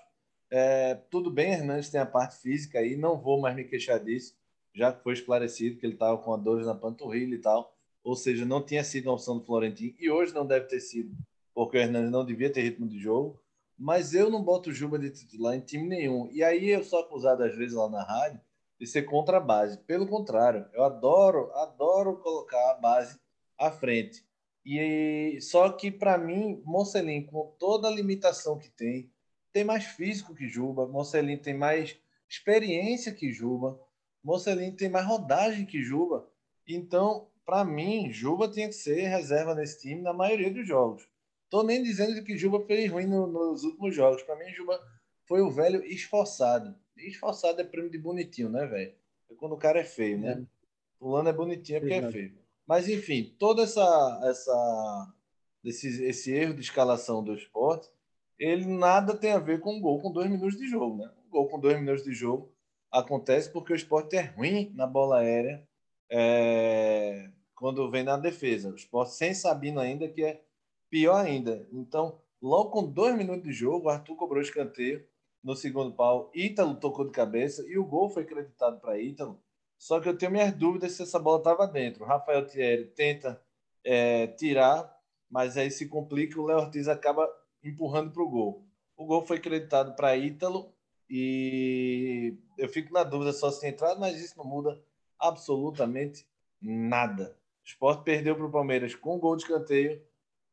É, 0.49 0.95
tudo 1.11 1.28
bem, 1.28 1.55
Hernandes 1.55 1.90
tem 1.90 2.00
a 2.00 2.07
parte 2.07 2.37
física 2.37 2.78
aí, 2.78 2.95
não 2.95 3.21
vou 3.21 3.40
mais 3.40 3.57
me 3.57 3.64
queixar 3.64 3.99
disso, 3.99 4.37
já 4.73 4.93
que 4.93 5.02
foi 5.02 5.14
esclarecido 5.14 5.76
que 5.76 5.85
ele 5.85 5.95
estava 5.95 6.16
com 6.19 6.33
a 6.33 6.37
dor 6.37 6.64
na 6.64 6.73
panturrilha 6.73 7.35
e 7.35 7.40
tal 7.40 7.75
ou 8.07 8.15
seja, 8.15 8.45
não 8.45 8.63
tinha 8.63 8.85
sido 8.85 9.07
uma 9.07 9.15
opção 9.15 9.37
do 9.37 9.45
Florentino 9.45 9.93
e 9.99 10.09
hoje 10.09 10.33
não 10.33 10.47
deve 10.47 10.67
ter 10.67 10.79
sido, 10.79 11.13
porque 11.53 11.77
o 11.77 11.81
Hernandes 11.81 12.13
não 12.13 12.25
devia 12.25 12.49
ter 12.49 12.63
ritmo 12.63 12.87
de 12.87 13.01
jogo. 13.01 13.43
Mas 13.77 14.15
eu 14.15 14.31
não 14.31 14.45
boto 14.45 14.71
o 14.71 14.73
Juba 14.73 14.97
de 14.97 15.11
titular 15.11 15.57
em 15.57 15.61
time 15.61 15.89
nenhum. 15.89 16.31
E 16.31 16.43
aí 16.45 16.69
eu 16.69 16.85
sou 16.85 17.01
acusado 17.01 17.43
às 17.43 17.57
vezes 17.57 17.75
lá 17.75 17.91
na 17.91 18.05
rádio 18.05 18.41
de 18.79 18.87
ser 18.87 19.03
contra 19.03 19.39
a 19.39 19.41
base. 19.41 19.79
Pelo 19.79 20.07
contrário, 20.07 20.67
eu 20.73 20.85
adoro, 20.85 21.51
adoro 21.55 22.17
colocar 22.19 22.71
a 22.71 22.75
base 22.75 23.19
à 23.59 23.73
frente. 23.73 24.25
E 24.65 25.39
só 25.41 25.69
que 25.71 25.91
para 25.91 26.17
mim, 26.17 26.63
Mocelin, 26.65 27.27
com 27.27 27.57
toda 27.59 27.89
a 27.89 27.91
limitação 27.91 28.57
que 28.57 28.71
tem, 28.71 29.11
tem 29.53 29.65
mais 29.65 29.85
físico 29.85 30.33
que 30.33 30.47
Juba, 30.47 30.87
Mocelin 30.87 31.39
tem 31.39 31.55
mais 31.55 31.99
experiência 32.29 33.13
que 33.13 33.33
Juba, 33.33 33.81
Mocelin 34.23 34.71
tem 34.71 34.89
mais 34.89 35.07
rodagem 35.07 35.67
que 35.67 35.83
Juba. 35.83 36.31
Então, 36.69 37.29
para 37.47 37.65
mim, 37.65 38.12
Juba 38.12 38.50
tinha 38.50 38.67
que 38.67 38.75
ser 38.75 39.07
reserva 39.07 39.55
nesse 39.55 39.81
time 39.81 40.03
na 40.03 40.12
maioria 40.12 40.53
dos 40.53 40.67
jogos. 40.67 41.09
Tô 41.49 41.62
nem 41.62 41.81
dizendo 41.81 42.23
que 42.25 42.37
Juba 42.37 42.67
fez 42.67 42.91
ruim 42.91 43.07
no, 43.07 43.29
nos 43.29 43.62
últimos 43.62 43.95
jogos. 43.95 44.23
Para 44.25 44.35
mim, 44.35 44.53
Juba 44.53 44.79
foi 45.25 45.41
o 45.41 45.50
velho 45.50 45.83
esforçado. 45.85 46.75
Esforçado 46.97 47.61
é 47.61 47.65
prêmio 47.65 47.91
de 47.91 47.99
bonitinho, 47.99 48.50
né, 48.50 48.67
velho? 48.67 48.93
É 49.31 49.35
quando 49.35 49.53
o 49.53 49.59
cara 49.59 49.79
é 49.79 49.85
feio, 49.85 50.19
né? 50.19 50.33
É. 50.33 50.47
Pulando 50.99 51.29
é 51.29 51.33
bonitinho 51.33 51.81
porque 51.81 51.95
é 51.95 52.11
feio. 52.11 52.37
Mas, 52.67 52.88
enfim, 52.88 53.33
toda 53.38 53.62
essa, 53.62 54.21
essa 54.25 55.15
esse, 55.62 56.05
esse 56.05 56.33
erro 56.33 56.55
de 56.55 56.62
escalação 56.62 57.23
do 57.23 57.33
esporte, 57.33 57.88
ele 58.37 58.67
nada 58.67 59.17
tem 59.17 59.33
a 59.33 59.38
ver 59.38 59.61
com 59.61 59.76
um 59.76 59.81
gol 59.81 60.00
com 60.00 60.11
dois 60.11 60.29
minutos 60.29 60.59
de 60.59 60.67
jogo, 60.67 60.97
né? 60.97 61.11
Um 61.26 61.31
gol 61.31 61.49
com 61.49 61.61
dois 61.61 61.79
minutos 61.79 62.03
de 62.03 62.12
jogo 62.12 62.53
acontece 62.91 63.53
porque 63.53 63.73
o 63.73 63.76
esporte 63.76 64.17
é 64.17 64.23
ruim 64.23 64.73
na 64.75 64.87
bola 64.87 65.19
aérea 65.19 65.65
é, 66.09 66.86
quando 67.67 67.91
vem 67.91 68.05
na 68.05 68.17
defesa. 68.17 68.71
O 68.71 68.77
esporte 68.77 69.15
sem 69.15 69.35
Sabino 69.35 69.81
ainda, 69.81 70.09
que 70.09 70.23
é 70.23 70.41
pior 70.89 71.17
ainda. 71.17 71.67
Então, 71.73 72.21
logo 72.41 72.71
com 72.71 72.87
dois 72.87 73.17
minutos 73.17 73.43
de 73.43 73.53
jogo, 73.53 73.87
o 73.87 73.89
Arthur 73.89 74.15
cobrou 74.15 74.41
escanteio 74.41 75.05
no 75.43 75.57
segundo 75.57 75.93
pau, 75.93 76.31
Ítalo 76.33 76.77
tocou 76.77 77.05
de 77.05 77.11
cabeça 77.11 77.65
e 77.69 77.77
o 77.77 77.85
gol 77.85 78.09
foi 78.09 78.23
acreditado 78.23 78.79
para 78.79 79.01
Ítalo. 79.01 79.43
Só 79.77 79.99
que 79.99 80.09
eu 80.09 80.17
tenho 80.17 80.31
minhas 80.31 80.53
dúvidas 80.53 80.93
se 80.93 81.03
essa 81.03 81.19
bola 81.19 81.39
estava 81.39 81.67
dentro. 81.67 82.05
O 82.05 82.07
Rafael 82.07 82.47
Thierry 82.47 82.85
tenta 82.85 83.43
é, 83.83 84.29
tirar, 84.29 84.97
mas 85.29 85.57
aí 85.57 85.69
se 85.69 85.89
complica, 85.89 86.41
o 86.41 86.47
Léo 86.47 86.59
Ortiz 86.59 86.87
acaba 86.87 87.29
empurrando 87.65 88.13
para 88.13 88.23
o 88.23 88.31
gol. 88.31 88.65
O 88.97 89.05
gol 89.05 89.27
foi 89.27 89.39
acreditado 89.39 89.97
para 89.97 90.17
Ítalo 90.17 90.73
e 91.11 92.39
eu 92.57 92.69
fico 92.69 92.93
na 92.93 93.03
dúvida 93.03 93.33
só 93.33 93.51
se 93.51 93.61
tem 93.61 93.71
entrado, 93.71 93.99
mas 93.99 94.21
isso 94.21 94.39
não 94.39 94.45
muda 94.45 94.81
absolutamente 95.19 96.25
nada. 96.63 97.37
O 97.67 97.69
Sport 97.69 98.05
perdeu 98.05 98.37
para 98.37 98.47
o 98.47 98.51
Palmeiras 98.51 98.95
com 98.95 99.19
gol 99.19 99.35
de 99.35 99.43
escanteio 99.43 100.01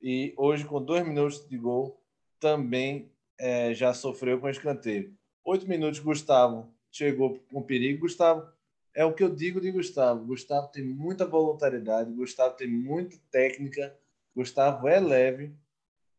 e 0.02 0.34
hoje, 0.36 0.66
com 0.66 0.84
dois 0.84 1.06
minutos 1.06 1.48
de 1.48 1.56
gol, 1.60 2.02
também 2.40 3.12
é, 3.38 3.72
já 3.72 3.94
sofreu 3.94 4.40
com 4.40 4.50
escanteio. 4.50 5.14
Oito 5.46 5.70
minutos, 5.70 6.00
Gustavo 6.00 6.74
chegou 6.92 7.40
com 7.52 7.62
perigo. 7.62 8.02
Gustavo, 8.02 8.52
é 8.96 9.06
o 9.06 9.14
que 9.14 9.24
eu 9.24 9.30
digo 9.30 9.62
de 9.62 9.70
Gustavo. 9.70 10.26
Gustavo 10.26 10.70
tem 10.70 10.84
muita 10.84 11.24
voluntariedade, 11.24 12.12
Gustavo 12.12 12.56
tem 12.56 12.68
muita 12.68 13.16
técnica, 13.30 13.96
Gustavo 14.36 14.88
é 14.88 15.00
leve, 15.00 15.56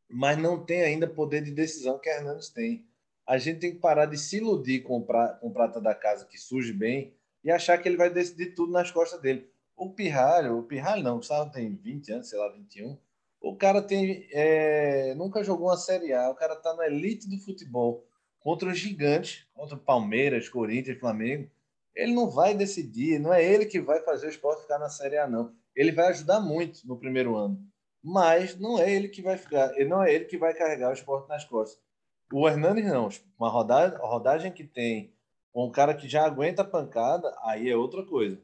mas 0.08 0.38
não 0.38 0.64
tem 0.64 0.82
ainda 0.82 1.08
poder 1.08 1.42
de 1.42 1.50
decisão 1.50 1.98
que 1.98 2.08
Hernandes 2.08 2.50
tem. 2.50 2.86
A 3.26 3.36
gente 3.36 3.58
tem 3.58 3.72
que 3.72 3.80
parar 3.80 4.06
de 4.06 4.16
se 4.16 4.36
iludir 4.36 4.82
com 4.84 4.98
o, 4.98 5.04
com 5.04 5.48
o 5.48 5.52
prata 5.52 5.80
da 5.80 5.94
casa 5.94 6.24
que 6.24 6.38
surge 6.38 6.72
bem 6.72 7.16
e 7.42 7.50
achar 7.50 7.78
que 7.78 7.88
ele 7.88 7.96
vai 7.96 8.10
decidir 8.10 8.54
tudo 8.54 8.70
nas 8.70 8.92
costas 8.92 9.20
dele. 9.20 9.52
O 9.76 9.90
Pirralho, 9.90 10.58
o 10.58 10.62
Pirralho 10.62 11.02
não, 11.02 11.14
o 11.14 11.18
Gustavo 11.18 11.50
tem 11.50 11.74
20 11.74 12.12
anos, 12.12 12.28
sei 12.28 12.38
lá, 12.38 12.48
21. 12.48 12.96
O 13.40 13.56
cara 13.56 13.82
tem 13.82 14.26
é, 14.32 15.14
nunca 15.14 15.44
jogou 15.44 15.68
uma 15.68 15.76
Série 15.76 16.12
A, 16.12 16.30
o 16.30 16.34
cara 16.34 16.56
tá 16.56 16.74
na 16.74 16.86
elite 16.86 17.28
do 17.28 17.38
futebol 17.38 18.06
contra 18.40 18.68
os 18.68 18.78
gigantes, 18.78 19.46
contra 19.52 19.76
Palmeiras, 19.76 20.48
Corinthians, 20.48 20.98
Flamengo. 20.98 21.50
Ele 21.94 22.12
não 22.12 22.30
vai 22.30 22.54
decidir, 22.54 23.18
não 23.18 23.32
é 23.32 23.44
ele 23.44 23.66
que 23.66 23.80
vai 23.80 24.00
fazer 24.02 24.26
o 24.26 24.30
esporte 24.30 24.62
ficar 24.62 24.78
na 24.78 24.88
Série 24.88 25.18
A, 25.18 25.26
não. 25.26 25.52
Ele 25.76 25.92
vai 25.92 26.08
ajudar 26.08 26.40
muito 26.40 26.86
no 26.86 26.98
primeiro 26.98 27.36
ano 27.36 27.58
mas 28.04 28.60
não 28.60 28.78
é 28.78 28.92
ele 28.92 29.08
que 29.08 29.22
vai 29.22 29.38
ficar, 29.38 29.72
não 29.86 30.02
é 30.02 30.12
ele 30.12 30.26
que 30.26 30.36
vai 30.36 30.52
carregar 30.52 30.90
o 30.90 30.92
esporte 30.92 31.26
nas 31.26 31.42
costas. 31.42 31.82
O 32.30 32.46
Hernandes 32.46 32.84
não, 32.84 33.08
uma 33.38 33.48
rodagem, 33.48 33.96
rodagem 33.98 34.52
que 34.52 34.62
tem 34.62 35.14
um 35.54 35.70
cara 35.70 35.94
que 35.94 36.06
já 36.06 36.26
aguenta 36.26 36.60
a 36.60 36.66
pancada, 36.66 37.34
aí 37.42 37.70
é 37.70 37.76
outra 37.76 38.04
coisa. 38.04 38.38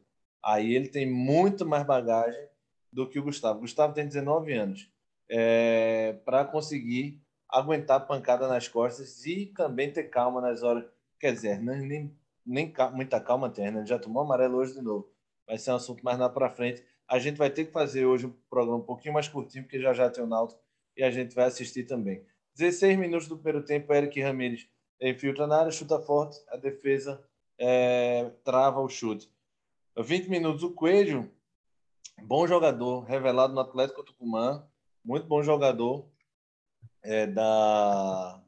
Aí 0.44 0.74
ele 0.74 0.88
tem 0.88 1.06
muito 1.10 1.66
mais 1.66 1.86
bagagem 1.86 2.48
do 2.92 3.08
que 3.08 3.18
o 3.18 3.22
Gustavo. 3.22 3.58
O 3.58 3.62
Gustavo 3.62 3.94
tem 3.94 4.06
19 4.06 4.52
anos 4.52 4.90
é, 5.28 6.14
para 6.24 6.44
conseguir 6.44 7.20
aguentar 7.48 7.98
a 7.98 8.04
pancada 8.04 8.48
nas 8.48 8.68
costas 8.68 9.24
e 9.26 9.46
também 9.46 9.92
ter 9.92 10.04
calma 10.04 10.40
nas 10.40 10.62
horas. 10.62 10.84
Quer 11.18 11.32
dizer, 11.32 11.50
Hernandes 11.50 11.86
nem, 11.86 12.16
nem 12.44 12.72
muita 12.92 13.20
calma 13.20 13.50
tem, 13.50 13.66
Hernandes 13.66 13.88
já 13.88 13.98
tomou 13.98 14.22
amarelo 14.22 14.58
hoje 14.58 14.74
de 14.74 14.82
novo. 14.82 15.10
Vai 15.46 15.58
ser 15.58 15.72
um 15.72 15.76
assunto 15.76 16.04
mais 16.04 16.18
lá 16.18 16.28
para 16.28 16.50
frente. 16.50 16.84
A 17.08 17.18
gente 17.18 17.36
vai 17.36 17.50
ter 17.50 17.64
que 17.64 17.72
fazer 17.72 18.06
hoje 18.06 18.26
um 18.26 18.34
programa 18.48 18.78
um 18.78 18.84
pouquinho 18.84 19.14
mais 19.14 19.28
curtinho, 19.28 19.64
porque 19.64 19.80
já 19.80 19.92
já 19.92 20.08
tem 20.08 20.22
o 20.22 20.26
Náutico 20.26 20.60
e 20.96 21.02
a 21.02 21.10
gente 21.10 21.34
vai 21.34 21.46
assistir 21.46 21.84
também. 21.84 22.24
16 22.54 22.98
minutos 22.98 23.28
do 23.28 23.36
primeiro 23.36 23.64
tempo, 23.64 23.92
Eric 23.92 24.20
Ramírez 24.20 24.68
infiltra 25.00 25.46
na 25.46 25.60
área, 25.60 25.72
chuta 25.72 25.98
forte, 25.98 26.38
a 26.48 26.56
defesa 26.56 27.22
é, 27.58 28.30
trava 28.44 28.80
o 28.80 28.88
chute. 28.88 29.30
20 30.02 30.28
minutos, 30.28 30.62
o 30.62 30.70
Coelho, 30.70 31.30
bom 32.22 32.46
jogador, 32.46 33.00
revelado 33.04 33.54
no 33.54 33.60
Atlético 33.60 34.02
Tucumã, 34.02 34.66
muito 35.04 35.26
bom 35.26 35.42
jogador 35.42 36.08
é, 37.02 37.26
da, 37.26 38.42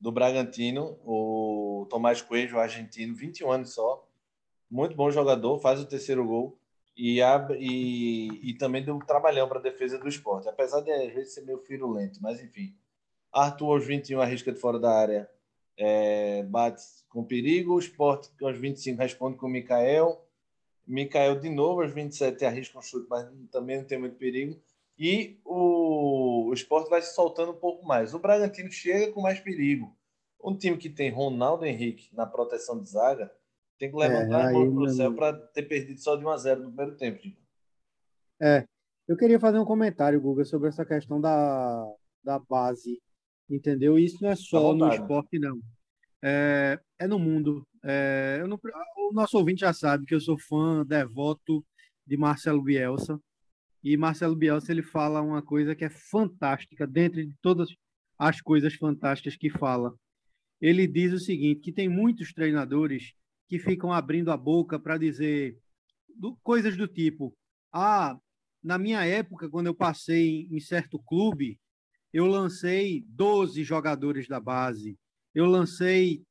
do 0.00 0.12
Bragantino, 0.12 0.98
o 1.04 1.86
Tomás 1.90 2.22
Coelho, 2.22 2.58
argentino, 2.58 3.14
21 3.14 3.50
anos 3.50 3.74
só, 3.74 4.06
muito 4.70 4.94
bom 4.94 5.10
jogador, 5.10 5.58
faz 5.58 5.80
o 5.80 5.86
terceiro 5.86 6.26
gol 6.26 6.58
e, 6.96 7.20
abre, 7.20 7.58
e, 7.60 8.50
e 8.50 8.54
também 8.54 8.84
deu 8.84 8.94
um 8.94 9.00
trabalhão 9.00 9.48
para 9.48 9.58
a 9.58 9.62
defesa 9.62 9.98
do 9.98 10.08
esporte, 10.08 10.48
apesar 10.48 10.80
de 10.80 10.90
às 10.90 11.12
vezes 11.12 11.34
ser 11.34 11.42
meio 11.42 11.58
firulento, 11.58 12.20
mas 12.22 12.40
enfim. 12.40 12.74
Arthur 13.32 13.74
aos 13.74 13.86
21 13.86 14.20
arrisca 14.20 14.52
de 14.52 14.58
fora 14.58 14.78
da 14.78 14.92
área, 14.92 15.30
é, 15.76 16.42
bate 16.42 16.82
com 17.08 17.24
perigo, 17.24 17.74
o 17.74 17.78
esporte 17.78 18.30
aos 18.42 18.58
25 18.58 18.98
responde 18.98 19.36
com 19.36 19.46
o 19.46 19.50
Mikael, 19.50 20.26
Mikael 20.90 21.38
de 21.38 21.48
novo 21.48 21.82
aos 21.82 21.92
27 21.92 22.44
arrisca 22.44 22.78
um 22.78 22.82
chute, 22.82 23.06
mas 23.08 23.28
também 23.50 23.78
não 23.78 23.84
tem 23.84 23.98
muito 23.98 24.16
perigo, 24.16 24.60
e 24.98 25.38
o, 25.44 26.48
o 26.48 26.52
esporte 26.52 26.90
vai 26.90 27.00
se 27.00 27.14
soltando 27.14 27.52
um 27.52 27.58
pouco 27.58 27.86
mais. 27.86 28.12
O 28.12 28.18
Bragantino 28.18 28.70
chega 28.70 29.12
com 29.12 29.22
mais 29.22 29.40
perigo. 29.40 29.96
Um 30.42 30.56
time 30.56 30.76
que 30.76 30.90
tem 30.90 31.10
Ronaldo 31.10 31.64
Henrique 31.64 32.14
na 32.14 32.26
proteção 32.26 32.80
de 32.80 32.90
zaga, 32.90 33.32
tem 33.78 33.90
que 33.90 33.96
levantar 33.96 34.46
é, 34.46 34.48
a 34.48 34.52
mão 34.52 34.74
para 34.74 34.82
o 34.82 34.88
céu 34.88 35.14
para 35.14 35.32
ter 35.32 35.62
perdido 35.62 36.00
só 36.00 36.16
de 36.16 36.24
1 36.24 36.28
a 36.28 36.36
0 36.36 36.62
no 36.62 36.68
primeiro 36.68 36.96
tempo. 36.96 37.18
Tipo. 37.18 37.40
É, 38.40 38.66
eu 39.06 39.16
queria 39.16 39.40
fazer 39.40 39.58
um 39.58 39.64
comentário, 39.64 40.20
Guga, 40.20 40.44
sobre 40.44 40.68
essa 40.68 40.84
questão 40.84 41.20
da, 41.20 41.94
da 42.22 42.38
base, 42.38 43.00
entendeu? 43.48 43.98
Isso 43.98 44.22
não 44.22 44.30
é 44.30 44.36
só 44.36 44.74
no 44.74 44.88
esporte, 44.92 45.38
não. 45.38 45.58
É, 46.22 46.78
é 46.98 47.06
no 47.06 47.18
mundo. 47.18 47.66
É, 47.82 48.42
não, 48.46 48.58
o 48.96 49.12
nosso 49.12 49.38
ouvinte 49.38 49.60
já 49.60 49.72
sabe 49.72 50.06
que 50.06 50.14
eu 50.14 50.20
sou 50.20 50.38
fã, 50.38 50.84
devoto 50.84 51.64
de 52.06 52.16
Marcelo 52.16 52.62
Bielsa. 52.62 53.20
E 53.82 53.96
Marcelo 53.96 54.36
Bielsa 54.36 54.72
ele 54.72 54.82
fala 54.82 55.22
uma 55.22 55.42
coisa 55.42 55.74
que 55.74 55.84
é 55.84 55.90
fantástica, 55.90 56.86
dentre 56.86 57.26
de 57.26 57.34
todas 57.40 57.68
as 58.18 58.40
coisas 58.40 58.74
fantásticas 58.74 59.36
que 59.36 59.48
fala. 59.48 59.94
Ele 60.60 60.86
diz 60.86 61.12
o 61.12 61.18
seguinte, 61.18 61.62
que 61.62 61.72
tem 61.72 61.88
muitos 61.88 62.32
treinadores 62.34 63.14
que 63.48 63.58
ficam 63.58 63.92
abrindo 63.92 64.30
a 64.30 64.36
boca 64.36 64.78
para 64.78 64.98
dizer 64.98 65.58
do, 66.14 66.36
coisas 66.42 66.76
do 66.76 66.86
tipo: 66.86 67.34
ah, 67.72 68.18
na 68.62 68.76
minha 68.76 69.04
época, 69.04 69.48
quando 69.48 69.68
eu 69.68 69.74
passei 69.74 70.46
em 70.50 70.60
certo 70.60 70.98
clube, 70.98 71.58
eu 72.12 72.26
lancei 72.26 73.04
12 73.08 73.64
jogadores 73.64 74.28
da 74.28 74.38
base, 74.38 74.98
eu 75.34 75.46
lancei 75.46 76.22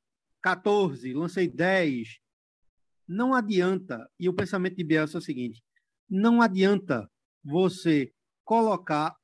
14, 0.42 1.12
lancei 1.12 1.48
10. 1.48 2.18
Não 3.06 3.34
adianta, 3.34 4.08
e 4.18 4.28
o 4.28 4.34
pensamento 4.34 4.76
de 4.76 4.84
Bielsa 4.84 5.18
é 5.18 5.20
o 5.20 5.22
seguinte: 5.22 5.62
não 6.08 6.40
adianta 6.40 7.10
você 7.42 8.12
colocar 8.44 9.16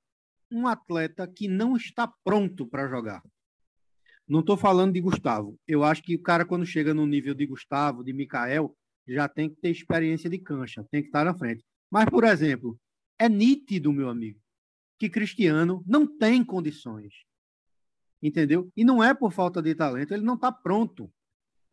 um 0.50 0.66
atleta 0.66 1.26
que 1.26 1.49
não 1.49 1.76
está 1.76 2.06
pronto 2.25 2.66
para 2.66 2.88
jogar. 2.88 3.23
Não 4.28 4.40
estou 4.40 4.56
falando 4.56 4.92
de 4.92 5.00
Gustavo. 5.00 5.59
Eu 5.66 5.85
acho 5.85 6.02
que 6.02 6.16
o 6.16 6.23
cara, 6.23 6.45
quando 6.45 6.66
chega 6.66 6.92
no 6.92 7.06
nível 7.06 7.35
de 7.35 7.47
Gustavo, 7.47 8.02
de 8.02 8.12
Mikael, 8.12 8.76
já 9.06 9.28
tem 9.28 9.49
que 9.49 9.56
ter 9.56 9.71
experiência 9.71 10.28
de 10.28 10.38
cancha, 10.38 10.85
tem 10.90 11.00
que 11.00 11.09
estar 11.09 11.25
na 11.25 11.35
frente. 11.35 11.64
Mas, 11.90 12.06
por 12.06 12.25
exemplo, 12.25 12.78
é 13.18 13.28
nítido, 13.28 13.92
meu 13.92 14.09
amigo, 14.09 14.40
que 14.99 15.09
Cristiano 15.09 15.83
não 15.87 16.06
tem 16.06 16.45
condições. 16.45 17.14
Entendeu? 18.23 18.70
E 18.76 18.85
não 18.85 19.02
é 19.02 19.14
por 19.14 19.32
falta 19.32 19.62
de 19.62 19.75
talento, 19.75 20.14
ele 20.14 20.25
não 20.25 20.35
está 20.35 20.50
pronto. 20.50 21.12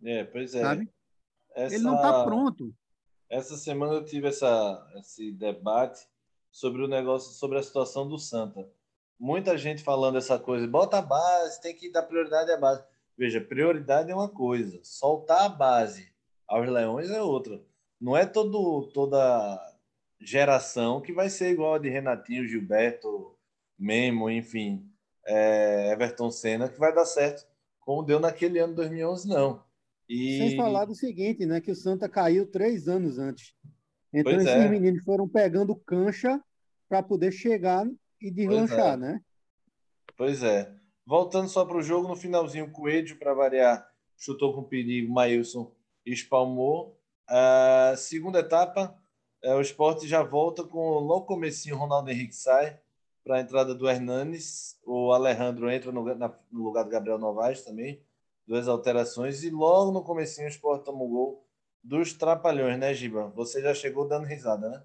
É, 0.04 0.24
pois 0.24 0.54
é. 0.54 0.62
Sabe? 0.62 0.90
Essa... 1.56 1.76
Ele 1.76 1.84
não 1.84 1.96
está 1.96 2.24
pronto. 2.24 2.74
Essa 3.30 3.58
semana 3.58 3.94
eu 3.94 4.06
tive 4.06 4.28
essa, 4.28 4.92
esse 4.98 5.32
debate 5.32 6.00
sobre 6.52 6.84
o 6.84 6.88
negócio, 6.88 7.34
sobre 7.34 7.58
a 7.58 7.64
situação 7.64 8.08
do 8.08 8.20
Santa 8.20 8.70
muita 9.24 9.58
gente 9.58 9.82
falando 9.82 10.18
essa 10.18 10.38
coisa, 10.38 10.68
bota 10.68 10.98
a 10.98 11.02
base, 11.02 11.62
tem 11.62 11.74
que 11.74 11.90
dar 11.90 12.04
prioridade 12.04 12.52
à 12.52 12.58
base. 12.58 12.84
Veja, 13.18 13.40
prioridade 13.40 14.12
é 14.12 14.16
uma 14.16 14.28
coisa, 14.28 14.80
soltar 14.84 15.44
a 15.44 15.50
base 15.50 16.12
aos 16.46 16.68
leões 16.68 17.10
é 17.10 17.22
outra. 17.22 17.64
Não 18.02 18.18
é 18.18 18.26
todo, 18.26 18.90
toda 18.94 19.62
geração 20.20 21.00
que 21.00 21.14
vai 21.14 21.30
ser 21.30 21.52
igual 21.52 21.76
a 21.76 21.80
de 21.80 21.90
Renatinho, 21.90 22.46
Gilberto, 22.46 23.38
Memo, 23.80 24.30
enfim, 24.30 24.92
é, 25.26 25.92
Everton 25.92 26.32
Senna, 26.32 26.70
que 26.70 26.80
vai 26.80 26.94
dar 26.94 27.06
certo, 27.06 27.48
como 27.80 28.04
deu 28.04 28.20
naquele 28.20 28.60
ano 28.60 28.76
2011, 28.76 29.28
não. 29.28 29.64
E... 30.08 30.38
Sem 30.38 30.58
falar 30.58 30.86
do 30.86 30.96
seguinte, 30.96 31.46
né, 31.46 31.62
que 31.62 31.72
o 31.72 31.76
Santa 31.76 32.10
caiu 32.10 32.46
três 32.46 32.88
anos 32.88 33.18
antes. 33.18 33.56
Então, 34.14 34.32
pois 34.34 34.46
esses 34.46 34.64
é. 34.64 34.70
meninos 34.70 35.04
foram 35.04 35.28
pegando 35.28 35.76
cancha 35.76 36.42
para 36.88 37.02
poder 37.02 37.32
chegar 37.32 37.86
e 38.22 38.30
deslanchar, 38.30 38.94
é. 38.94 38.98
né? 38.98 39.22
Pois 40.16 40.44
é. 40.44 40.72
Voltando 41.06 41.50
só 41.50 41.66
para 41.66 41.78
o 41.78 41.82
jogo, 41.82 42.08
no 42.08 42.16
finalzinho, 42.16 42.66
o 42.66 42.72
Coelho, 42.72 43.18
para 43.18 43.34
variar, 43.34 43.86
chutou 44.18 44.54
com 44.54 44.64
perigo, 44.64 45.12
Maílson 45.12 45.74
espalmou. 46.06 46.98
A 47.28 47.96
segunda 47.98 48.40
etapa, 48.40 48.96
é, 49.42 49.54
o 49.56 49.62
esporte 49.62 50.08
já 50.08 50.22
volta 50.22 50.64
com 50.64 51.00
logo 51.00 51.26
comecinho, 51.26 51.78
Ronaldo 51.78 52.10
Henrique 52.12 52.36
sai 52.36 52.80
para 53.24 53.38
a 53.38 53.42
entrada 53.42 53.74
do 53.74 53.90
Hernanes, 53.90 54.78
o 54.86 55.12
Alejandro 55.12 55.72
entra 55.72 55.92
no, 55.92 56.04
na, 56.16 56.38
no, 56.52 56.64
lugar 56.64 56.84
do 56.84 56.90
Gabriel 56.90 57.18
Novaes 57.18 57.64
também, 57.64 58.02
duas 58.46 58.68
alterações, 58.68 59.44
e 59.44 59.50
logo 59.50 59.92
no 59.92 60.04
comecinho 60.04 60.48
o 60.48 60.50
esporte 60.50 60.86
toma 60.86 61.04
o 61.04 61.08
gol 61.08 61.48
dos 61.82 62.14
Trapalhões, 62.14 62.78
né, 62.78 62.94
Giba? 62.94 63.28
Você 63.36 63.62
já 63.62 63.74
chegou 63.74 64.08
dando 64.08 64.26
risada, 64.26 64.70
né? 64.70 64.84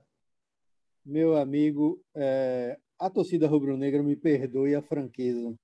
Meu 1.04 1.36
amigo, 1.36 2.00
é, 2.14 2.78
a 2.98 3.08
torcida 3.08 3.48
rubro-negra 3.48 4.02
me 4.02 4.14
perdoe 4.14 4.74
a 4.74 4.82
franqueza, 4.82 5.54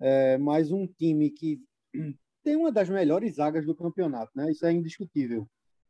é, 0.00 0.36
mas 0.38 0.70
um 0.72 0.86
time 0.86 1.30
que 1.30 1.60
tem 2.42 2.56
uma 2.56 2.72
das 2.72 2.88
melhores 2.88 3.36
zagas 3.36 3.64
do 3.64 3.74
campeonato, 3.74 4.32
né? 4.34 4.50
Isso 4.50 4.66
é 4.66 4.72
indiscutível. 4.72 5.42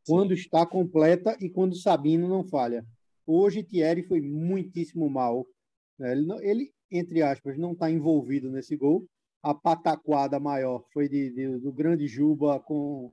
Sim. 0.04 0.12
Quando 0.12 0.34
está 0.34 0.66
completa 0.66 1.36
e 1.40 1.48
quando 1.48 1.76
Sabino 1.76 2.28
não 2.28 2.44
falha. 2.44 2.84
Hoje 3.26 3.62
Thierry 3.62 4.02
foi 4.02 4.20
muitíssimo 4.20 5.08
mal. 5.08 5.46
Né? 6.00 6.12
Ele, 6.12 6.32
ele 6.42 6.74
entre 6.90 7.22
aspas, 7.22 7.56
não 7.56 7.72
está 7.72 7.90
envolvido 7.90 8.50
nesse 8.50 8.76
gol. 8.76 9.06
A 9.42 9.54
pataquada 9.54 10.40
maior 10.40 10.84
foi 10.92 11.08
de, 11.08 11.30
de, 11.30 11.58
do 11.58 11.72
grande 11.72 12.06
Juba 12.06 12.58
com 12.58 13.12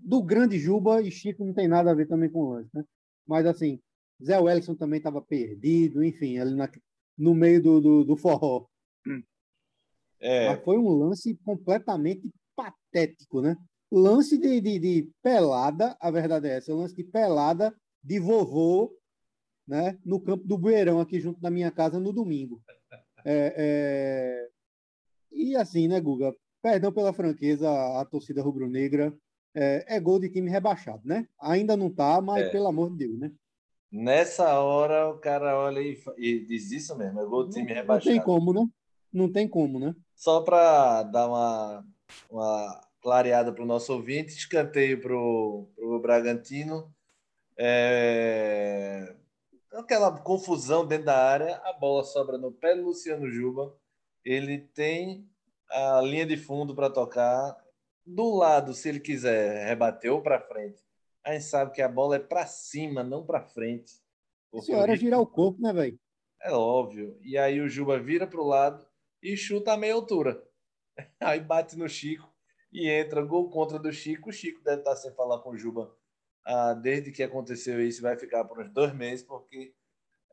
do 0.00 0.22
grande 0.22 0.58
Juba 0.58 1.00
e 1.00 1.10
Chico 1.10 1.44
não 1.44 1.52
tem 1.52 1.68
nada 1.68 1.90
a 1.90 1.94
ver 1.94 2.06
também 2.06 2.28
com 2.28 2.40
o 2.40 2.50
lance, 2.50 2.70
né? 2.74 2.84
Mas 3.26 3.46
assim, 3.46 3.80
Zé 4.22 4.38
Wellington 4.38 4.74
também 4.74 4.98
estava 4.98 5.22
perdido, 5.22 6.02
enfim, 6.02 6.38
ali 6.38 6.54
na, 6.54 6.68
no 7.16 7.34
meio 7.34 7.62
do, 7.62 7.80
do, 7.80 8.04
do 8.04 8.16
forró. 8.16 8.66
É. 10.20 10.48
Mas 10.48 10.64
foi 10.64 10.76
um 10.78 10.88
lance 10.88 11.36
completamente 11.44 12.28
patético, 12.56 13.40
né? 13.40 13.56
Lance 13.90 14.36
de, 14.36 14.60
de, 14.60 14.78
de, 14.78 15.10
pelada, 15.22 15.96
a 16.00 16.10
verdade 16.10 16.48
é 16.48 16.56
essa, 16.56 16.74
lance 16.74 16.94
de 16.94 17.04
pelada 17.04 17.74
de 18.02 18.18
vovô, 18.18 18.92
né? 19.68 19.98
No 20.04 20.18
campo 20.18 20.48
do 20.48 20.56
Bueirão, 20.56 20.98
aqui 20.98 21.20
junto 21.20 21.40
da 21.40 21.50
minha 21.50 21.70
casa, 21.70 22.00
no 22.00 22.12
domingo. 22.12 22.60
É, 23.24 23.54
é... 23.56 24.48
E 25.30 25.54
assim, 25.54 25.86
né, 25.86 26.00
Guga? 26.00 26.34
Perdão 26.62 26.90
pela 26.90 27.12
franqueza, 27.12 27.70
a 28.00 28.04
torcida 28.04 28.42
rubro-negra 28.42 29.14
é, 29.54 29.96
é, 29.96 30.00
gol 30.00 30.18
de 30.18 30.28
time 30.28 30.50
rebaixado, 30.50 31.02
né? 31.04 31.26
Ainda 31.40 31.76
não 31.76 31.90
tá, 31.90 32.20
mas 32.20 32.46
é. 32.46 32.50
pelo 32.50 32.66
amor 32.66 32.90
de 32.90 33.06
Deus, 33.06 33.18
né? 33.18 33.32
Nessa 33.90 34.58
hora 34.60 35.08
o 35.08 35.18
cara 35.18 35.58
olha 35.58 35.80
e, 35.80 35.98
e 36.16 36.44
diz 36.44 36.70
isso 36.70 36.96
mesmo, 36.96 37.20
é 37.20 37.24
gol 37.24 37.48
de 37.48 37.54
time 37.54 37.72
rebaixado. 37.72 38.14
Não 38.14 38.16
tem 38.16 38.24
como, 38.24 38.52
né? 38.52 38.68
Não 39.12 39.32
tem 39.32 39.48
como, 39.48 39.78
né? 39.78 39.94
Só 40.14 40.42
para 40.42 41.02
dar 41.04 41.28
uma, 41.28 41.84
uma 42.30 42.88
clareada 43.00 43.52
para 43.52 43.62
o 43.62 43.66
nosso 43.66 43.92
ouvinte, 43.92 44.36
escanteio 44.36 45.00
para 45.00 45.14
o 45.16 46.00
Bragantino. 46.00 46.92
É... 47.56 49.14
Aquela 49.72 50.18
confusão 50.18 50.86
dentro 50.86 51.06
da 51.06 51.16
área, 51.16 51.56
a 51.64 51.72
bola 51.72 52.02
sobra 52.02 52.38
no 52.38 52.50
pé 52.50 52.74
do 52.74 52.84
Luciano 52.84 53.30
Juba. 53.30 53.76
Ele 54.24 54.58
tem 54.58 55.28
a 55.70 56.00
linha 56.00 56.24
de 56.24 56.36
fundo 56.36 56.74
para 56.74 56.90
tocar, 56.90 57.56
do 58.04 58.34
lado, 58.34 58.72
se 58.72 58.88
ele 58.88 59.00
quiser, 59.00 59.66
rebateu 59.66 60.22
para 60.22 60.40
frente. 60.40 60.82
A 61.22 61.32
gente 61.32 61.44
sabe 61.44 61.72
que 61.72 61.82
a 61.82 61.88
bola 61.88 62.16
é 62.16 62.18
para 62.18 62.46
cima, 62.46 63.04
não 63.04 63.24
para 63.24 63.42
frente. 63.42 63.92
Se 64.62 64.74
hora 64.74 64.96
girar 64.96 65.20
o 65.20 65.26
corpo, 65.26 65.60
né, 65.60 65.72
velho? 65.72 66.00
É 66.40 66.50
óbvio. 66.50 67.18
E 67.20 67.36
aí 67.36 67.60
o 67.60 67.68
Juba 67.68 67.98
vira 67.98 68.26
para 68.26 68.40
o 68.40 68.46
lado 68.46 68.86
e 69.22 69.36
chuta 69.36 69.72
a 69.72 69.76
meia 69.76 69.92
altura. 69.92 70.42
Aí 71.20 71.40
bate 71.40 71.76
no 71.76 71.88
Chico 71.88 72.32
e 72.72 72.88
entra 72.88 73.22
gol 73.22 73.50
contra 73.50 73.78
do 73.78 73.92
Chico. 73.92 74.30
O 74.30 74.32
Chico 74.32 74.62
deve 74.62 74.78
estar 74.78 74.96
sem 74.96 75.12
falar 75.12 75.40
com 75.40 75.50
o 75.50 75.56
Juba 75.56 75.94
ah, 76.48 76.72
desde 76.72 77.12
que 77.12 77.22
aconteceu 77.22 77.86
isso. 77.86 78.00
Vai 78.00 78.16
ficar 78.16 78.42
por 78.44 78.58
uns 78.58 78.72
dois 78.72 78.94
meses, 78.94 79.22
porque 79.22 79.74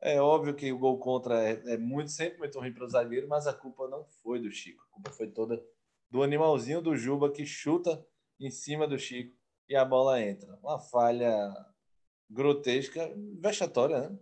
é 0.01 0.21
óbvio 0.21 0.55
que 0.55 0.71
o 0.71 0.77
gol 0.77 0.97
contra 0.97 1.43
é, 1.43 1.73
é 1.73 1.77
muito 1.77 2.09
sempre 2.09 2.39
muito 2.39 2.57
ruim 2.57 2.73
para 2.73 2.85
o 2.85 2.89
zagueiro, 2.89 3.27
mas 3.27 3.47
a 3.47 3.53
culpa 3.53 3.87
não 3.89 4.05
foi 4.23 4.39
do 4.39 4.49
Chico. 4.49 4.81
A 4.87 4.93
culpa 4.93 5.11
foi 5.11 5.27
toda 5.27 5.61
do 6.09 6.23
animalzinho 6.23 6.81
do 6.81 6.95
Juba 6.95 7.29
que 7.29 7.45
chuta 7.45 8.05
em 8.39 8.49
cima 8.49 8.87
do 8.87 8.97
Chico 8.97 9.35
e 9.67 9.75
a 9.75 9.83
bola 9.83 10.21
entra. 10.21 10.57
Uma 10.63 10.79
falha 10.79 11.53
grotesca, 12.29 13.13
vexatória, 13.37 14.09
né? 14.09 14.19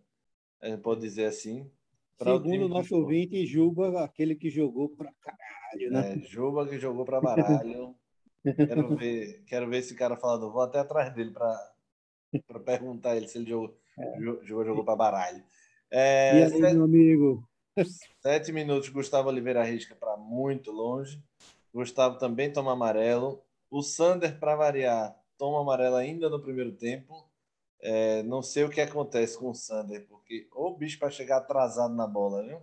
É, 0.62 0.77
pode 0.77 1.01
dizer 1.01 1.25
assim. 1.25 1.69
Segundo 2.17 2.65
o 2.65 2.69
nosso 2.69 2.95
ouvinte, 2.95 3.45
Juba, 3.45 4.03
aquele 4.03 4.36
que 4.36 4.49
jogou 4.49 4.89
para 4.89 5.13
caralho, 5.21 5.91
né? 5.91 6.13
É, 6.13 6.19
Juba 6.19 6.67
que 6.67 6.79
jogou 6.79 7.06
para 7.06 7.21
baralho. 7.21 7.95
quero 8.58 8.95
ver, 8.95 9.43
quero 9.45 9.69
ver 9.69 9.77
esse 9.77 9.93
cara 9.93 10.17
falando. 10.17 10.51
Vou 10.51 10.62
até 10.62 10.79
atrás 10.79 11.13
dele 11.13 11.32
para 11.32 11.72
perguntar 12.65 13.15
ele 13.15 13.28
se 13.28 13.38
ele 13.38 13.50
jogou, 13.50 13.78
é. 13.98 14.19
jogou, 14.22 14.65
jogou 14.65 14.84
para 14.84 14.96
baralho. 14.96 15.43
É, 15.91 16.39
e 16.39 16.43
aí, 16.43 16.50
sete, 16.50 16.74
meu 16.74 16.84
amigo? 16.84 17.50
Sete 18.22 18.52
minutos, 18.52 18.89
Gustavo 18.89 19.30
Oliveira 19.30 19.63
risca 19.63 19.96
para 19.96 20.17
muito 20.17 20.72
longe. 20.72 21.22
Gustavo 21.74 22.17
também 22.17 22.52
toma 22.52 22.74
amarelo. 22.74 23.41
O 23.69 23.82
Sander, 23.82 24.39
para 24.39 24.56
variar, 24.56 25.15
toma 25.38 25.62
amarelo 25.62 25.96
ainda 25.96 26.30
no 26.30 26.39
primeiro 26.39 26.72
tempo. 26.72 27.28
É, 27.82 28.24
não 28.24 28.41
sei 28.41 28.63
o 28.63 28.69
que 28.69 28.80
acontece 28.80 29.38
com 29.38 29.50
o 29.50 29.56
Sander, 29.56 30.06
porque 30.08 30.48
o 30.54 30.72
bicho 30.72 30.98
para 31.00 31.10
chegar 31.10 31.38
atrasado 31.38 31.93
na 31.93 32.08
bola, 32.08 32.43
viu? 32.43 32.62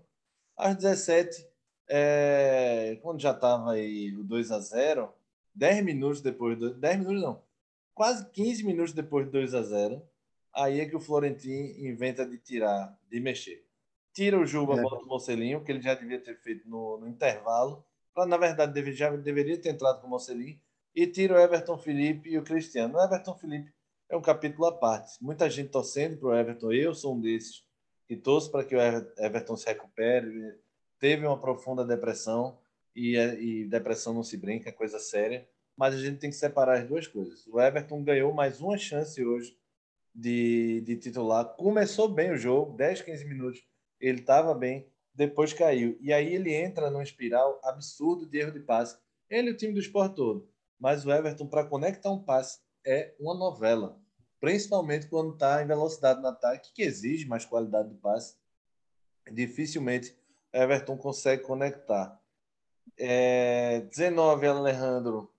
Às 0.57 0.77
17, 0.77 1.47
é, 1.89 2.99
quando 3.03 3.21
já 3.21 3.33
estava 3.33 3.73
aí 3.73 4.17
o 4.17 4.25
2 4.25 4.51
a 4.53 4.61
0 4.61 5.13
10 5.55 5.85
minutos 5.85 6.23
depois 6.23 6.57
do 6.57 6.73
10 6.73 7.01
minutos 7.01 7.23
não, 7.23 7.43
quase 8.01 8.31
15 8.31 8.65
minutos 8.65 8.95
depois 8.95 9.27
do 9.27 9.33
2 9.33 9.55
a 9.55 9.61
0 9.61 10.03
aí 10.55 10.81
é 10.81 10.87
que 10.87 10.97
o 10.97 11.01
Florentino 11.01 11.87
inventa 11.87 12.25
de 12.25 12.39
tirar, 12.39 12.99
de 13.11 13.21
mexer. 13.21 13.63
Tira 14.15 14.41
o 14.41 14.47
Juba, 14.47 14.79
é. 14.79 14.81
bota 14.81 15.05
o 15.05 15.07
Mocelinho, 15.07 15.63
que 15.63 15.71
ele 15.71 15.83
já 15.83 15.93
devia 15.93 16.19
ter 16.19 16.35
feito 16.41 16.67
no, 16.67 16.97
no 16.97 17.07
intervalo, 17.07 17.85
na 18.27 18.39
verdade, 18.39 18.73
deve, 18.73 18.95
já 18.95 19.15
deveria 19.15 19.61
ter 19.61 19.69
entrado 19.69 20.01
com 20.01 20.07
o 20.07 20.11
Mocelin, 20.11 20.59
e 20.95 21.07
tira 21.07 21.35
o 21.35 21.39
Everton 21.39 21.77
Felipe 21.77 22.31
e 22.31 22.39
o 22.39 22.43
Cristiano. 22.43 22.97
O 22.97 23.05
Everton 23.05 23.35
Felipe 23.35 23.71
é 24.09 24.17
um 24.17 24.23
capítulo 24.23 24.65
à 24.65 24.73
parte. 24.73 25.23
Muita 25.23 25.51
gente 25.51 25.69
torcendo 25.69 26.17
para 26.17 26.29
o 26.29 26.35
Everton, 26.35 26.73
eu 26.73 26.95
sou 26.95 27.15
um 27.15 27.21
desses, 27.21 27.67
que 28.09 28.17
torço 28.17 28.51
para 28.51 28.65
que 28.65 28.75
o 28.75 28.81
Everton 28.81 29.59
se 29.59 29.67
recupere. 29.67 30.59
Teve 30.99 31.27
uma 31.27 31.39
profunda 31.39 31.85
depressão, 31.85 32.59
e, 32.97 33.15
e 33.19 33.65
depressão 33.67 34.15
não 34.15 34.23
se 34.23 34.39
brinca, 34.39 34.71
é 34.71 34.73
coisa 34.73 34.99
séria, 34.99 35.47
mas 35.81 35.95
a 35.95 35.99
gente 35.99 36.19
tem 36.19 36.29
que 36.29 36.37
separar 36.37 36.79
as 36.79 36.87
duas 36.87 37.07
coisas. 37.07 37.47
O 37.47 37.59
Everton 37.59 38.05
ganhou 38.05 38.35
mais 38.35 38.61
uma 38.61 38.77
chance 38.77 39.25
hoje 39.25 39.59
de, 40.15 40.83
de 40.83 40.95
titular. 40.99 41.43
Começou 41.57 42.07
bem 42.07 42.31
o 42.31 42.37
jogo, 42.37 42.77
10, 42.77 43.01
15 43.01 43.25
minutos, 43.25 43.65
ele 43.99 44.21
estava 44.21 44.53
bem, 44.53 44.87
depois 45.15 45.55
caiu. 45.55 45.97
E 45.99 46.13
aí 46.13 46.35
ele 46.35 46.53
entra 46.53 46.91
num 46.91 47.01
espiral 47.01 47.59
absurdo 47.65 48.27
de 48.27 48.41
erro 48.41 48.53
de 48.53 48.61
passe. 48.61 48.99
Ele 49.31 49.49
e 49.49 49.53
o 49.55 49.57
time 49.57 49.73
do 49.73 49.81
esporte 49.81 50.17
todo. 50.17 50.47
Mas 50.79 51.07
o 51.07 51.11
Everton, 51.11 51.47
para 51.47 51.65
conectar 51.65 52.11
um 52.11 52.23
passe, 52.23 52.61
é 52.85 53.15
uma 53.19 53.33
novela. 53.33 53.99
Principalmente 54.39 55.09
quando 55.09 55.33
está 55.33 55.63
em 55.63 55.67
velocidade 55.67 56.21
no 56.21 56.29
ataque, 56.29 56.75
que 56.75 56.83
exige 56.83 57.27
mais 57.27 57.47
qualidade 57.47 57.89
do 57.89 57.95
passe. 57.95 58.37
Dificilmente 59.33 60.15
Everton 60.53 60.99
consegue 60.99 61.43
conectar. 61.43 62.21
É, 62.99 63.81
19, 63.81 64.47
Alejandro 64.47 65.33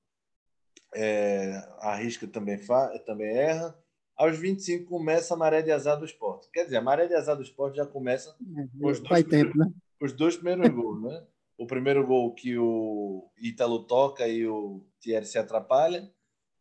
é, 0.93 1.63
arrisca 1.79 2.27
também, 2.27 2.59
também 3.05 3.35
erra. 3.35 3.77
Aos 4.15 4.37
25 4.37 4.85
começa 4.85 5.33
a 5.33 5.37
maré 5.37 5.61
de 5.61 5.71
azar 5.71 5.97
do 5.97 6.05
esporte. 6.05 6.49
Quer 6.51 6.65
dizer, 6.65 6.77
a 6.77 6.81
maré 6.81 7.07
de 7.07 7.15
azar 7.15 7.35
do 7.35 7.41
esporte 7.41 7.77
já 7.77 7.85
começa 7.85 8.35
com 8.79 8.87
os 8.87 8.99
dois, 8.99 9.23
tempo, 9.23 9.57
né? 9.57 9.71
os 9.99 10.13
dois 10.13 10.35
primeiros 10.35 10.69
gols, 10.69 11.01
né? 11.01 11.23
O 11.57 11.65
primeiro 11.65 12.05
gol 12.05 12.33
que 12.33 12.57
o 12.57 13.29
Ítalo 13.39 13.83
toca 13.83 14.27
e 14.27 14.45
o 14.47 14.85
Thierry 14.99 15.25
se 15.25 15.37
atrapalha, 15.37 16.11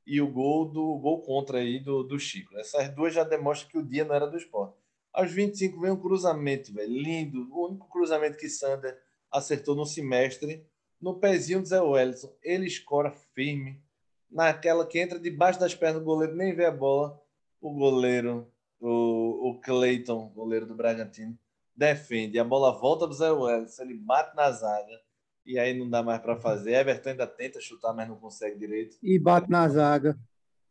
e 0.07 0.21
o 0.21 0.31
gol 0.31 0.65
do 0.65 0.99
gol 0.99 1.23
contra 1.23 1.59
aí 1.59 1.79
do, 1.79 2.03
do 2.03 2.19
Chico. 2.19 2.57
Essas 2.59 2.89
duas 2.95 3.15
já 3.15 3.25
demonstram 3.25 3.71
que 3.71 3.79
o 3.79 3.87
dia 3.87 4.05
não 4.05 4.15
era 4.15 4.27
do 4.27 4.37
esporte. 4.37 4.77
Aos 5.13 5.31
25 5.33 5.81
vem 5.81 5.91
um 5.91 6.01
cruzamento, 6.01 6.73
velho, 6.73 6.93
lindo. 6.93 7.49
O 7.53 7.69
único 7.69 7.89
cruzamento 7.89 8.37
que 8.37 8.49
Sander 8.49 8.97
acertou 9.31 9.75
no 9.75 9.85
semestre, 9.85 10.67
no 11.01 11.19
pezinho 11.19 11.61
do 11.61 11.69
Zé 11.69 11.81
Wellison. 11.81 12.33
Ele 12.43 12.67
escora 12.67 13.11
firme, 13.35 13.81
naquela 14.31 14.87
que 14.87 14.99
entra 14.99 15.19
debaixo 15.19 15.59
das 15.59 15.75
pernas 15.75 16.01
do 16.01 16.05
goleiro, 16.05 16.37
nem 16.37 16.55
vê 16.55 16.67
a 16.67 16.71
bola 16.71 17.21
o 17.61 17.73
goleiro, 17.75 18.51
o, 18.81 19.51
o 19.51 19.61
Cleiton, 19.61 20.29
goleiro 20.35 20.67
do 20.67 20.75
Bragantino, 20.75 21.39
defende. 21.77 22.39
A 22.39 22.45
bola 22.45 22.73
volta 22.73 23.07
do 23.07 23.13
Zé 23.13 23.31
Welles, 23.31 23.79
ele 23.79 23.95
bate 23.95 24.35
na 24.35 24.51
zaga 24.51 24.99
e 25.45 25.59
aí 25.59 25.79
não 25.79 25.89
dá 25.89 26.03
mais 26.03 26.21
para 26.21 26.37
fazer. 26.37 26.73
Everton 26.73 27.11
ainda 27.11 27.27
tenta 27.27 27.61
chutar, 27.61 27.93
mas 27.93 28.09
não 28.09 28.17
consegue 28.17 28.59
direito. 28.59 28.97
E 29.03 29.19
bate 29.19 29.51
na 29.51 29.69
zaga. 29.69 30.19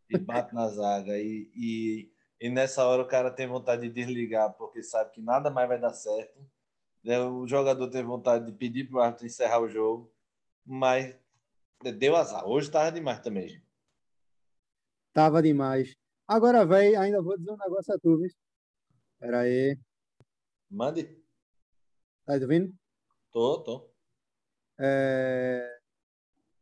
E 0.10 0.18
bate 0.18 0.56
na 0.56 0.68
zaga. 0.70 1.16
E, 1.20 1.52
e 1.56 2.12
e 2.42 2.50
nessa 2.50 2.86
hora 2.86 3.02
o 3.02 3.08
cara 3.08 3.30
tem 3.30 3.48
vontade 3.48 3.82
de 3.82 3.90
desligar 3.90 4.54
porque 4.54 4.82
sabe 4.82 5.12
que 5.12 5.22
nada 5.22 5.50
mais 5.50 5.68
vai 5.68 5.80
dar 5.80 5.94
certo. 5.94 6.40
O 7.34 7.48
jogador 7.48 7.90
tem 7.90 8.04
vontade 8.04 8.46
de 8.46 8.52
pedir 8.54 8.86
para 8.86 8.98
o 8.98 9.02
árbitro 9.02 9.26
encerrar 9.26 9.60
o 9.60 9.70
jogo, 9.70 10.12
mas 10.66 11.18
deu 11.84 12.16
azar. 12.16 12.46
Hoje 12.48 12.68
estava 12.68 12.92
demais 12.92 13.20
também, 13.20 13.48
gente. 13.48 13.66
Tava 15.14 15.42
demais. 15.42 15.96
Agora, 16.28 16.66
velho, 16.66 17.00
ainda 17.00 17.22
vou 17.22 17.38
dizer 17.38 17.52
um 17.52 17.58
negócio 17.58 17.94
a 17.94 17.98
tu, 17.98 18.18
viu? 18.18 18.30
Pera 19.20 19.40
aí. 19.40 19.78
Mande. 20.70 21.18
Tá 22.26 22.34
ouvindo? 22.34 22.74
Tô, 23.32 23.60
tô. 23.64 23.90
É... 24.80 25.80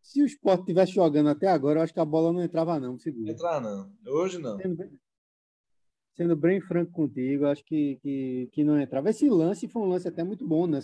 Se 0.01 0.21
o 0.21 0.25
esporte 0.25 0.61
estivesse 0.61 0.93
jogando 0.93 1.29
até 1.29 1.47
agora, 1.47 1.79
eu 1.79 1.83
acho 1.83 1.93
que 1.93 1.99
a 1.99 2.05
bola 2.05 2.31
não 2.31 2.41
entrava, 2.41 2.79
não. 2.79 2.97
Segura. 2.97 3.31
Entrar, 3.31 3.59
não. 3.59 3.91
Hoje 4.07 4.37
não. 4.37 4.57
Sendo 4.57 4.75
bem, 4.75 4.99
sendo 6.15 6.35
bem 6.35 6.61
franco 6.61 6.91
contigo, 6.93 7.45
acho 7.45 7.63
que, 7.65 7.97
que, 8.01 8.49
que 8.53 8.63
não 8.63 8.79
entrava. 8.79 9.09
Esse 9.09 9.29
lance 9.29 9.67
foi 9.67 9.81
um 9.81 9.89
lance 9.89 10.07
até 10.07 10.23
muito 10.23 10.47
bom, 10.47 10.65
né? 10.65 10.79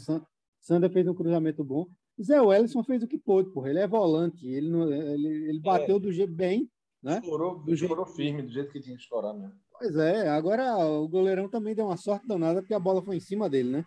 Sander 0.60 0.92
fez 0.92 1.08
um 1.08 1.16
cruzamento 1.16 1.64
bom. 1.64 1.88
Zé 2.22 2.42
Wellison 2.42 2.84
fez 2.84 3.02
o 3.04 3.08
que 3.08 3.18
pôde, 3.18 3.52
porra. 3.52 3.70
Ele 3.70 3.80
é 3.80 3.88
volante. 3.88 4.48
Ele, 4.48 4.70
não, 4.70 4.92
ele, 4.92 5.28
ele 5.50 5.60
bateu 5.60 5.98
é. 5.98 6.00
do 6.00 6.12
jeito 6.12 6.34
bem, 6.34 6.70
né? 7.02 7.20
Estourou, 7.20 7.60
do 7.60 7.74
estourou 7.74 8.06
jeito... 8.06 8.16
firme, 8.16 8.42
do 8.44 8.52
jeito 8.52 8.72
que 8.72 8.80
tinha 8.80 8.96
que 8.96 9.02
estourar 9.02 9.34
mesmo. 9.34 9.56
Pois 9.72 9.96
é. 9.96 10.30
Agora 10.30 10.78
o 10.78 11.08
goleirão 11.08 11.50
também 11.50 11.74
deu 11.74 11.86
uma 11.86 11.98
sorte 11.98 12.28
danada 12.28 12.62
porque 12.62 12.74
a 12.74 12.80
bola 12.80 13.02
foi 13.02 13.18
em 13.18 13.20
cima 13.20 13.50
dele, 13.50 13.70
né? 13.70 13.86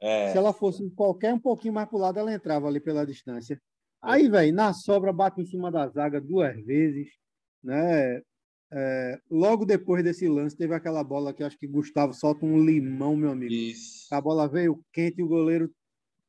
É. 0.00 0.30
Se 0.30 0.38
ela 0.38 0.52
fosse 0.52 0.88
qualquer 0.90 1.32
um 1.32 1.38
pouquinho 1.38 1.72
mais 1.72 1.88
pro 1.88 1.98
lado, 1.98 2.18
ela 2.18 2.32
entrava 2.32 2.68
ali 2.68 2.80
pela 2.80 3.06
distância. 3.06 3.60
Aí, 4.02 4.28
velho, 4.28 4.54
na 4.54 4.72
sobra 4.72 5.12
bate 5.12 5.40
em 5.40 5.46
cima 5.46 5.70
da 5.70 5.88
zaga 5.88 6.20
duas 6.20 6.54
vezes, 6.64 7.08
né? 7.62 8.22
É, 8.70 9.18
logo 9.30 9.64
depois 9.64 10.02
desse 10.02 10.28
lance, 10.28 10.56
teve 10.56 10.74
aquela 10.74 11.02
bola 11.02 11.32
que 11.32 11.42
acho 11.42 11.58
que 11.58 11.66
Gustavo 11.66 12.12
solta 12.12 12.44
um 12.44 12.62
limão, 12.64 13.16
meu 13.16 13.30
amigo. 13.30 13.52
Isso. 13.52 14.12
A 14.12 14.20
bola 14.20 14.48
veio 14.48 14.84
quente 14.92 15.20
e 15.20 15.24
o 15.24 15.28
goleiro 15.28 15.70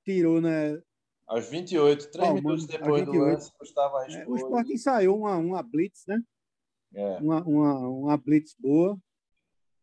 tirou, 0.04 0.40
né? 0.40 0.80
Aos 1.28 1.50
28, 1.50 2.10
três 2.10 2.34
minutos 2.34 2.66
depois 2.66 3.06
do 3.06 3.12
lance, 3.12 3.52
Gustavo 3.60 3.98
arriscou. 3.98 4.24
É, 4.24 4.28
o 4.28 4.36
Sport 4.38 4.70
ensaiou 4.70 5.18
uma, 5.20 5.36
uma 5.36 5.62
blitz, 5.62 6.06
né? 6.08 6.22
É. 6.94 7.18
Uma, 7.18 7.44
uma, 7.44 7.90
uma 7.90 8.18
blitz 8.18 8.56
boa, 8.58 8.98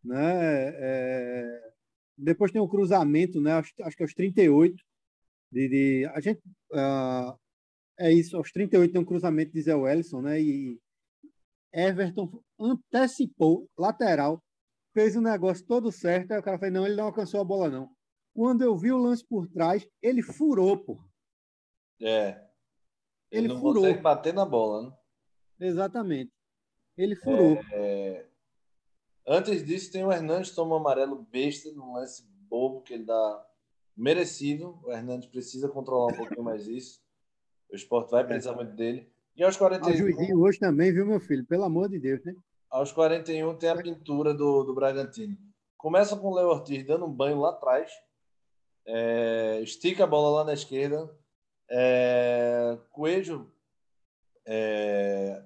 né? 0.02 0.72
É, 0.74 1.72
depois 2.16 2.50
tem 2.50 2.62
o 2.62 2.68
cruzamento, 2.68 3.42
né? 3.42 3.52
Acho, 3.52 3.74
acho 3.83 3.96
que 3.96 4.02
aos 4.02 4.14
38. 4.14 4.83
De, 5.52 5.68
de, 5.68 6.07
a 6.14 6.20
gente. 6.20 6.40
Uh, 6.72 7.38
é 7.98 8.11
isso, 8.11 8.37
aos 8.37 8.50
38 8.50 8.92
tem 8.92 9.00
um 9.00 9.04
cruzamento 9.04 9.52
de 9.52 9.61
Zé 9.61 9.74
Wellison, 9.74 10.22
né? 10.22 10.40
E 10.40 10.80
Everton 11.72 12.42
antecipou, 12.59 13.68
lateral, 13.76 14.42
fez 14.94 15.14
o 15.14 15.20
negócio 15.20 15.66
todo 15.66 15.92
certo. 15.92 16.33
Aí 16.33 16.38
o 16.38 16.42
cara 16.42 16.59
falou: 16.59 16.72
não, 16.72 16.87
ele 16.87 16.96
não 16.96 17.04
alcançou 17.04 17.40
a 17.40 17.44
bola, 17.44 17.68
não. 17.68 17.90
Quando 18.35 18.62
eu 18.62 18.76
vi 18.76 18.90
o 18.90 18.98
lance 18.98 19.24
por 19.26 19.46
trás, 19.46 19.87
ele 20.00 20.22
furou, 20.22 20.78
pô. 20.78 20.98
É. 22.00 22.44
Ele, 23.30 23.46
ele 23.46 23.48
não 23.48 23.61
furou. 23.61 23.83
consegue 23.83 24.00
bater 24.00 24.35
na 24.35 24.44
bola, 24.44 24.83
né? 24.83 24.92
Exatamente. 25.61 26.33
Ele 26.96 27.16
furou. 27.16 27.59
É, 27.72 27.72
é... 27.72 28.26
Antes 29.26 29.64
disso, 29.64 29.90
tem 29.90 30.04
o 30.04 30.12
Hernandes 30.12 30.54
toma 30.54 30.76
amarelo 30.76 31.26
besta 31.30 31.72
num 31.72 31.94
lance 31.94 32.22
bobo 32.48 32.83
que 32.83 32.94
ele 32.94 33.04
dá 33.04 33.46
merecido. 33.96 34.78
O 34.85 34.92
Hernandes 34.92 35.28
precisa 35.28 35.68
controlar 35.68 36.12
um 36.12 36.16
pouquinho 36.16 36.44
mais 36.44 36.66
isso. 36.66 37.00
O 37.70 37.74
esporte 37.74 38.11
vai 38.11 38.24
precisar 38.24 38.52
é. 38.52 38.57
muito 38.57 38.74
dele. 38.74 39.11
E 39.37 39.42
aos 39.42 39.57
41. 39.57 39.92
O 39.92 39.96
juizinho 39.96 40.40
hoje 40.40 40.59
também, 40.59 40.92
viu, 40.92 41.07
meu 41.07 41.18
filho? 41.18 41.44
Pelo 41.44 41.64
amor 41.64 41.88
de 41.88 41.98
Deus, 41.98 42.22
né? 42.24 42.37
Aos 42.70 42.92
41 42.92 43.57
tem 43.57 43.70
a 43.70 43.76
pintura 43.76 44.35
do, 44.35 44.62
do 44.62 44.74
Bragantino. 44.74 45.37
Começa 45.76 46.16
com 46.16 46.28
o 46.28 46.35
Léo 46.35 46.48
Ortiz 46.48 46.85
dando 46.87 47.07
um 47.07 47.12
banho 47.12 47.40
lá 47.40 47.50
atrás. 47.50 47.90
É, 48.87 49.61
estica 49.62 50.04
a 50.04 50.07
bola 50.07 50.38
lá 50.38 50.44
na 50.44 50.52
esquerda. 50.54 51.11
É, 51.70 52.79
Coelho 52.90 53.50
é, 54.46 55.42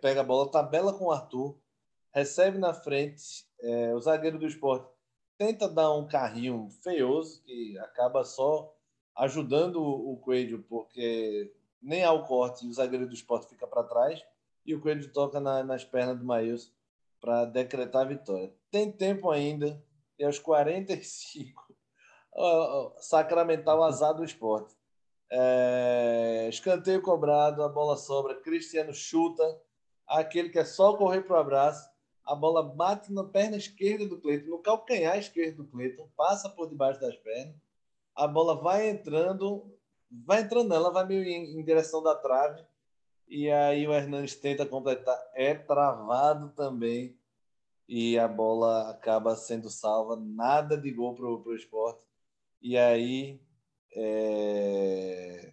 pega 0.00 0.20
a 0.20 0.24
bola, 0.24 0.50
tabela 0.50 0.92
com 0.92 1.06
o 1.06 1.12
Arthur 1.12 1.58
recebe 2.12 2.58
na 2.58 2.72
frente, 2.74 3.46
é, 3.60 3.94
o 3.94 4.00
zagueiro 4.00 4.38
do 4.38 4.46
esporte 4.46 4.88
tenta 5.36 5.68
dar 5.68 5.92
um 5.92 6.06
carrinho 6.06 6.68
feioso, 6.82 7.42
que 7.44 7.78
acaba 7.78 8.24
só 8.24 8.74
ajudando 9.16 9.80
o 9.80 10.16
Coelho, 10.16 10.64
porque 10.68 11.52
nem 11.80 12.04
há 12.04 12.12
o 12.12 12.24
corte 12.24 12.66
e 12.66 12.68
o 12.68 12.72
zagueiro 12.72 13.06
do 13.06 13.14
esporte 13.14 13.48
fica 13.48 13.66
para 13.66 13.84
trás, 13.84 14.24
e 14.66 14.74
o 14.74 14.80
Coelho 14.80 15.12
toca 15.12 15.38
na, 15.38 15.62
nas 15.62 15.84
pernas 15.84 16.18
do 16.18 16.24
Maílson 16.24 16.70
para 17.20 17.44
decretar 17.44 18.02
a 18.02 18.08
vitória. 18.08 18.52
Tem 18.70 18.90
tempo 18.90 19.30
ainda, 19.30 19.80
e 20.18 20.24
aos 20.24 20.38
45, 20.38 21.74
sacramental 22.98 23.82
azar 23.84 24.14
do 24.14 24.24
esporte. 24.24 24.74
É, 25.30 26.46
escanteio 26.48 27.02
cobrado, 27.02 27.62
a 27.62 27.68
bola 27.68 27.96
sobra, 27.96 28.34
Cristiano 28.34 28.94
chuta, 28.94 29.60
aquele 30.06 30.48
que 30.48 30.58
é 30.58 30.64
só 30.64 30.96
correr 30.96 31.22
para 31.22 31.36
o 31.36 31.40
abraço, 31.40 31.88
a 32.24 32.34
bola 32.34 32.62
bate 32.62 33.12
na 33.12 33.24
perna 33.24 33.56
esquerda 33.56 34.06
do 34.06 34.20
Cleiton, 34.20 34.50
no 34.50 34.58
calcanhar 34.58 35.18
esquerdo 35.18 35.58
do 35.58 35.66
Cleiton, 35.66 36.08
passa 36.16 36.48
por 36.48 36.68
debaixo 36.68 37.00
das 37.00 37.16
pernas, 37.16 37.56
a 38.14 38.26
bola 38.26 38.54
vai 38.60 38.88
entrando, 38.88 39.70
vai 40.10 40.40
entrando 40.40 40.74
ela 40.74 40.90
vai 40.90 41.06
meio 41.06 41.22
em, 41.24 41.58
em 41.58 41.64
direção 41.64 42.02
da 42.02 42.14
trave, 42.14 42.64
e 43.28 43.50
aí 43.50 43.86
o 43.86 43.92
Hernandes 43.92 44.34
tenta 44.34 44.64
completar, 44.64 45.18
é 45.34 45.54
travado 45.54 46.50
também, 46.50 47.18
e 47.86 48.18
a 48.18 48.28
bola 48.28 48.90
acaba 48.90 49.34
sendo 49.34 49.70
salva, 49.70 50.16
nada 50.16 50.76
de 50.76 50.90
gol 50.90 51.14
para 51.14 51.26
o 51.26 51.54
esporte. 51.54 52.04
E 52.60 52.76
aí, 52.76 53.40
é... 53.94 55.52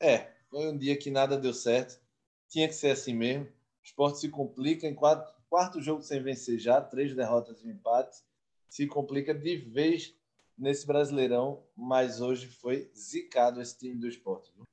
é, 0.00 0.32
foi 0.50 0.70
um 0.70 0.76
dia 0.76 0.96
que 0.96 1.10
nada 1.10 1.38
deu 1.38 1.52
certo, 1.52 2.00
tinha 2.48 2.68
que 2.68 2.74
ser 2.74 2.90
assim 2.90 3.14
mesmo. 3.14 3.44
O 3.46 3.50
esporte 3.84 4.20
se 4.20 4.28
complica 4.28 4.86
em 4.86 4.94
quatro, 4.94 5.32
quarto 5.48 5.80
jogo 5.80 6.02
sem 6.02 6.22
vencer 6.22 6.58
já, 6.58 6.80
três 6.80 7.14
derrotas 7.14 7.62
e 7.62 7.66
um 7.66 7.70
empate. 7.70 8.22
Se 8.68 8.86
complica 8.86 9.34
de 9.34 9.56
vez 9.56 10.14
nesse 10.56 10.86
Brasileirão, 10.86 11.62
mas 11.76 12.20
hoje 12.20 12.46
foi 12.46 12.90
zicado 12.96 13.60
esse 13.60 13.78
time 13.78 13.96
do 13.96 14.08
esporte. 14.08 14.52
Viu? 14.54 14.64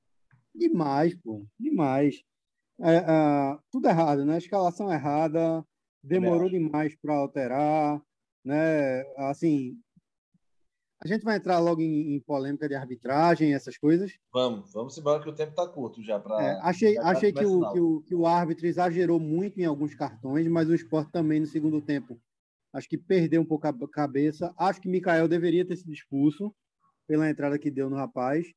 Demais, 0.54 1.16
pô, 1.16 1.46
demais. 1.60 2.24
É, 2.80 2.96
é, 2.96 3.58
tudo 3.72 3.88
errado, 3.88 4.26
né? 4.26 4.38
Escalação 4.38 4.92
errada, 4.92 5.66
demorou 6.04 6.50
demais 6.50 6.96
para 6.96 7.16
alterar, 7.16 8.02
né? 8.44 9.02
Assim, 9.18 9.80
a 11.04 11.08
gente 11.08 11.24
vai 11.24 11.38
entrar 11.38 11.60
logo 11.60 11.82
em, 11.82 12.16
em, 12.16 12.20
polêmica 12.20 12.70
de 12.70 12.76
arbitragem, 12.76 13.54
essas 13.54 13.78
coisas. 13.78 14.14
Vamos, 14.32 14.72
vamos 14.72 14.98
embora 14.98 15.22
que 15.22 15.30
o 15.30 15.36
tempo 15.36 15.52
está 15.52 15.68
curto 15.68 16.04
já. 16.04 16.20
Pra, 16.20 16.42
é, 16.42 16.60
achei 16.62 16.98
achei 17.00 17.34
que 17.34 17.46
o, 17.46 17.72
que, 17.72 17.80
o, 17.80 18.02
que 18.02 18.16
o 18.16 18.28
árbitro 18.28 18.68
exagerou 18.68 19.20
muito 19.20 19.60
em 19.60 19.66
alguns 19.66 19.96
cartões, 19.96 20.48
mas 20.48 20.70
o 20.70 20.76
esporte 20.76 21.12
também 21.12 21.40
no 21.40 21.48
segundo 21.48 21.82
tempo 21.82 22.20
acho 22.74 22.88
que 22.88 22.98
perdeu 22.98 23.42
um 23.42 23.46
pouco 23.46 23.68
a 23.68 23.90
cabeça. 23.90 24.54
Acho 24.58 24.82
que 24.82 24.90
Mikael 24.90 25.28
deveria 25.28 25.66
ter 25.66 25.76
sido 25.76 25.92
expulso 25.92 26.54
pela 27.08 27.30
entrada 27.30 27.60
que 27.60 27.72
deu 27.72 27.90
no 27.90 27.96
rapaz. 27.96 28.48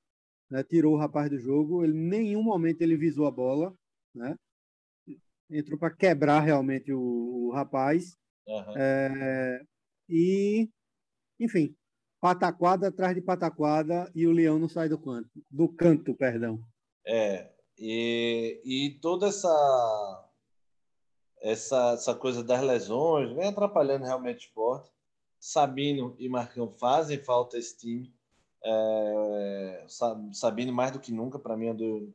Né? 0.50 0.62
Tirou 0.62 0.94
o 0.94 0.98
rapaz 0.98 1.30
do 1.30 1.38
jogo. 1.38 1.85
Ele, 1.85 1.96
em 1.96 2.09
nenhum 2.09 2.42
momento 2.42 2.83
ele 2.83 2.96
visou 2.96 3.26
a 3.26 3.30
bola. 3.30 3.74
Né? 4.14 4.37
Entrou 5.50 5.78
para 5.78 5.94
quebrar 5.94 6.40
realmente 6.40 6.92
o, 6.92 7.00
o 7.48 7.52
rapaz. 7.52 8.16
Uhum. 8.46 8.74
É, 8.76 9.62
e, 10.09 10.68
enfim, 11.40 11.74
pataquada 12.24 12.88
atrás 12.88 13.14
de 13.14 13.20
pataquada 13.20 14.10
e 14.14 14.26
o 14.26 14.32
leão 14.32 14.58
não 14.58 14.66
sai 14.66 14.88
do 14.88 14.96
canto, 14.96 15.28
do 15.50 15.68
canto, 15.68 16.14
perdão. 16.14 16.58
É, 17.06 17.50
e, 17.78 18.62
e 18.64 18.98
toda 18.98 19.26
essa, 19.26 20.30
essa 21.42 21.92
essa 21.92 22.14
coisa 22.14 22.42
das 22.42 22.62
lesões 22.62 23.30
vem 23.34 23.48
atrapalhando 23.48 24.06
realmente 24.06 24.46
o 24.46 24.48
esporte. 24.48 24.90
Sabino 25.38 26.16
e 26.18 26.26
Marcão 26.26 26.70
fazem 26.70 27.22
falta 27.22 27.58
esse 27.58 27.76
time. 27.76 28.10
É, 28.64 29.84
Sabino 30.32 30.72
mais 30.72 30.92
do 30.92 31.00
que 31.00 31.12
nunca, 31.12 31.38
para 31.38 31.58
mim 31.58 31.66
é 31.66 31.74
do, 31.74 32.10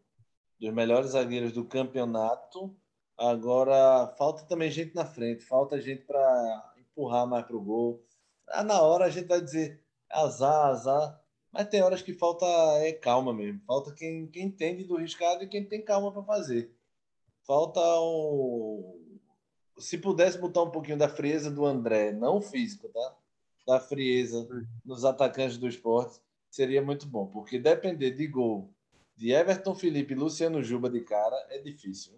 dos 0.59 0.73
melhores 0.73 1.11
zagueiros 1.11 1.53
do 1.53 1.63
campeonato. 1.63 2.75
Agora 3.15 4.07
falta 4.17 4.43
também 4.45 4.71
gente 4.71 4.95
na 4.95 5.05
frente, 5.05 5.45
falta 5.45 5.79
gente 5.79 6.01
para 6.01 6.73
empurrar 6.79 7.27
mais 7.27 7.45
para 7.45 7.55
o 7.55 7.61
gol. 7.61 8.03
Ah, 8.47 8.63
na 8.63 8.81
hora 8.81 9.05
a 9.05 9.09
gente 9.11 9.27
vai 9.27 9.39
dizer 9.39 9.87
azar, 10.09 10.67
azar. 10.67 11.21
Mas 11.51 11.67
tem 11.67 11.81
horas 11.81 12.01
que 12.01 12.13
falta 12.13 12.45
é 12.79 12.93
calma 12.93 13.33
mesmo. 13.33 13.61
Falta 13.65 13.93
quem, 13.93 14.27
quem 14.27 14.45
entende 14.45 14.83
do 14.83 14.97
riscado 14.97 15.43
e 15.43 15.47
quem 15.47 15.65
tem 15.65 15.83
calma 15.83 16.11
para 16.11 16.23
fazer. 16.23 16.71
Falta 17.43 17.79
um. 18.01 19.17
Se 19.77 19.97
pudesse 19.97 20.37
botar 20.37 20.63
um 20.63 20.71
pouquinho 20.71 20.97
da 20.97 21.09
frieza 21.09 21.49
do 21.49 21.65
André, 21.65 22.11
não 22.11 22.41
físico, 22.41 22.89
tá? 22.89 23.15
Da 23.65 23.79
frieza 23.79 24.47
nos 24.85 25.05
atacantes 25.05 25.57
do 25.57 25.67
esporte, 25.67 26.19
seria 26.49 26.81
muito 26.81 27.07
bom. 27.07 27.27
Porque 27.27 27.57
depender 27.57 28.11
de 28.11 28.27
gol 28.27 28.69
de 29.15 29.31
Everton 29.31 29.75
Felipe 29.75 30.13
e 30.13 30.17
Luciano 30.17 30.63
Juba 30.63 30.89
de 30.89 31.01
cara 31.01 31.35
é 31.49 31.59
difícil. 31.59 32.13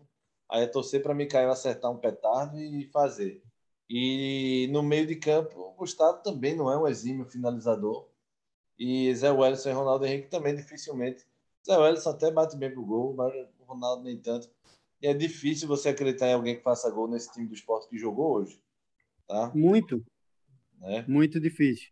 Aí 0.50 0.64
é 0.64 0.68
torcer 0.68 1.02
para 1.02 1.16
Mikael 1.16 1.50
acertar 1.50 1.90
um 1.90 1.98
petardo 1.98 2.60
e 2.60 2.86
fazer. 2.88 3.42
E 3.94 4.70
no 4.72 4.82
meio 4.82 5.06
de 5.06 5.18
campo, 5.18 5.60
o 5.60 5.74
Gustavo 5.74 6.24
também 6.24 6.56
não 6.56 6.72
é 6.72 6.78
um 6.78 6.88
exímio 6.88 7.26
finalizador. 7.26 8.08
E 8.80 9.14
Zé 9.14 9.30
Wellison 9.30 9.70
e 9.70 9.74
Ronaldo 9.74 10.06
Henrique 10.06 10.30
também 10.30 10.56
dificilmente. 10.56 11.26
Zé 11.68 11.78
Wellison 11.78 12.12
até 12.12 12.32
bate 12.32 12.56
bem 12.56 12.72
pro 12.72 12.86
gol, 12.86 13.14
mas 13.14 13.34
o 13.60 13.66
Ronaldo 13.66 14.04
nem 14.04 14.18
tanto. 14.18 14.50
E 15.02 15.08
é 15.08 15.14
difícil 15.14 15.68
você 15.68 15.90
acreditar 15.90 16.30
em 16.30 16.34
alguém 16.36 16.56
que 16.56 16.64
faça 16.64 16.90
gol 16.90 17.10
nesse 17.10 17.34
time 17.34 17.50
do 17.50 17.54
esporte 17.54 17.90
que 17.90 17.98
jogou 17.98 18.38
hoje. 18.38 18.64
Tá? 19.28 19.52
Muito. 19.54 20.02
É. 20.84 21.06
Muito 21.06 21.38
difícil. 21.38 21.90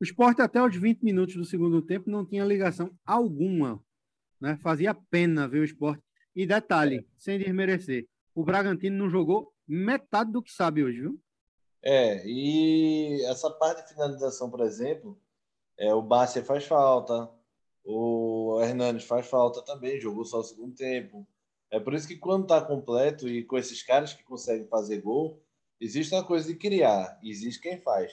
O 0.00 0.04
esporte, 0.04 0.42
até 0.42 0.60
os 0.60 0.74
20 0.74 1.02
minutos 1.04 1.36
do 1.36 1.44
segundo 1.44 1.80
tempo, 1.80 2.10
não 2.10 2.26
tinha 2.26 2.44
ligação 2.44 2.90
alguma. 3.06 3.80
Né? 4.40 4.58
Fazia 4.60 4.92
pena 4.92 5.46
ver 5.46 5.60
o 5.60 5.64
esporte. 5.64 6.02
E 6.34 6.44
detalhe, 6.44 6.96
é. 6.96 7.04
sem 7.16 7.38
desmerecer, 7.38 8.08
o 8.34 8.44
Bragantino 8.44 8.96
não 8.96 9.08
jogou 9.08 9.52
metade 9.68 10.32
do 10.32 10.42
que 10.42 10.50
sabe 10.50 10.82
hoje, 10.82 11.02
viu? 11.02 11.20
É, 11.90 12.22
e 12.26 13.24
essa 13.24 13.50
parte 13.50 13.82
de 13.82 13.94
finalização, 13.94 14.50
por 14.50 14.60
exemplo, 14.60 15.18
é, 15.78 15.94
o 15.94 16.02
Bárcia 16.02 16.44
faz 16.44 16.66
falta, 16.66 17.30
o 17.82 18.60
Hernandes 18.60 19.06
faz 19.06 19.26
falta 19.26 19.62
também, 19.62 19.98
jogou 19.98 20.22
só 20.22 20.40
o 20.40 20.44
segundo 20.44 20.74
tempo. 20.74 21.26
É 21.70 21.80
por 21.80 21.94
isso 21.94 22.06
que 22.06 22.18
quando 22.18 22.42
está 22.42 22.60
completo 22.60 23.26
e 23.26 23.42
com 23.42 23.56
esses 23.56 23.82
caras 23.82 24.12
que 24.12 24.22
conseguem 24.22 24.66
fazer 24.68 25.00
gol, 25.00 25.42
existe 25.80 26.14
uma 26.14 26.22
coisa 26.22 26.46
de 26.46 26.56
criar, 26.58 27.18
existe 27.22 27.62
quem 27.62 27.80
faz. 27.80 28.12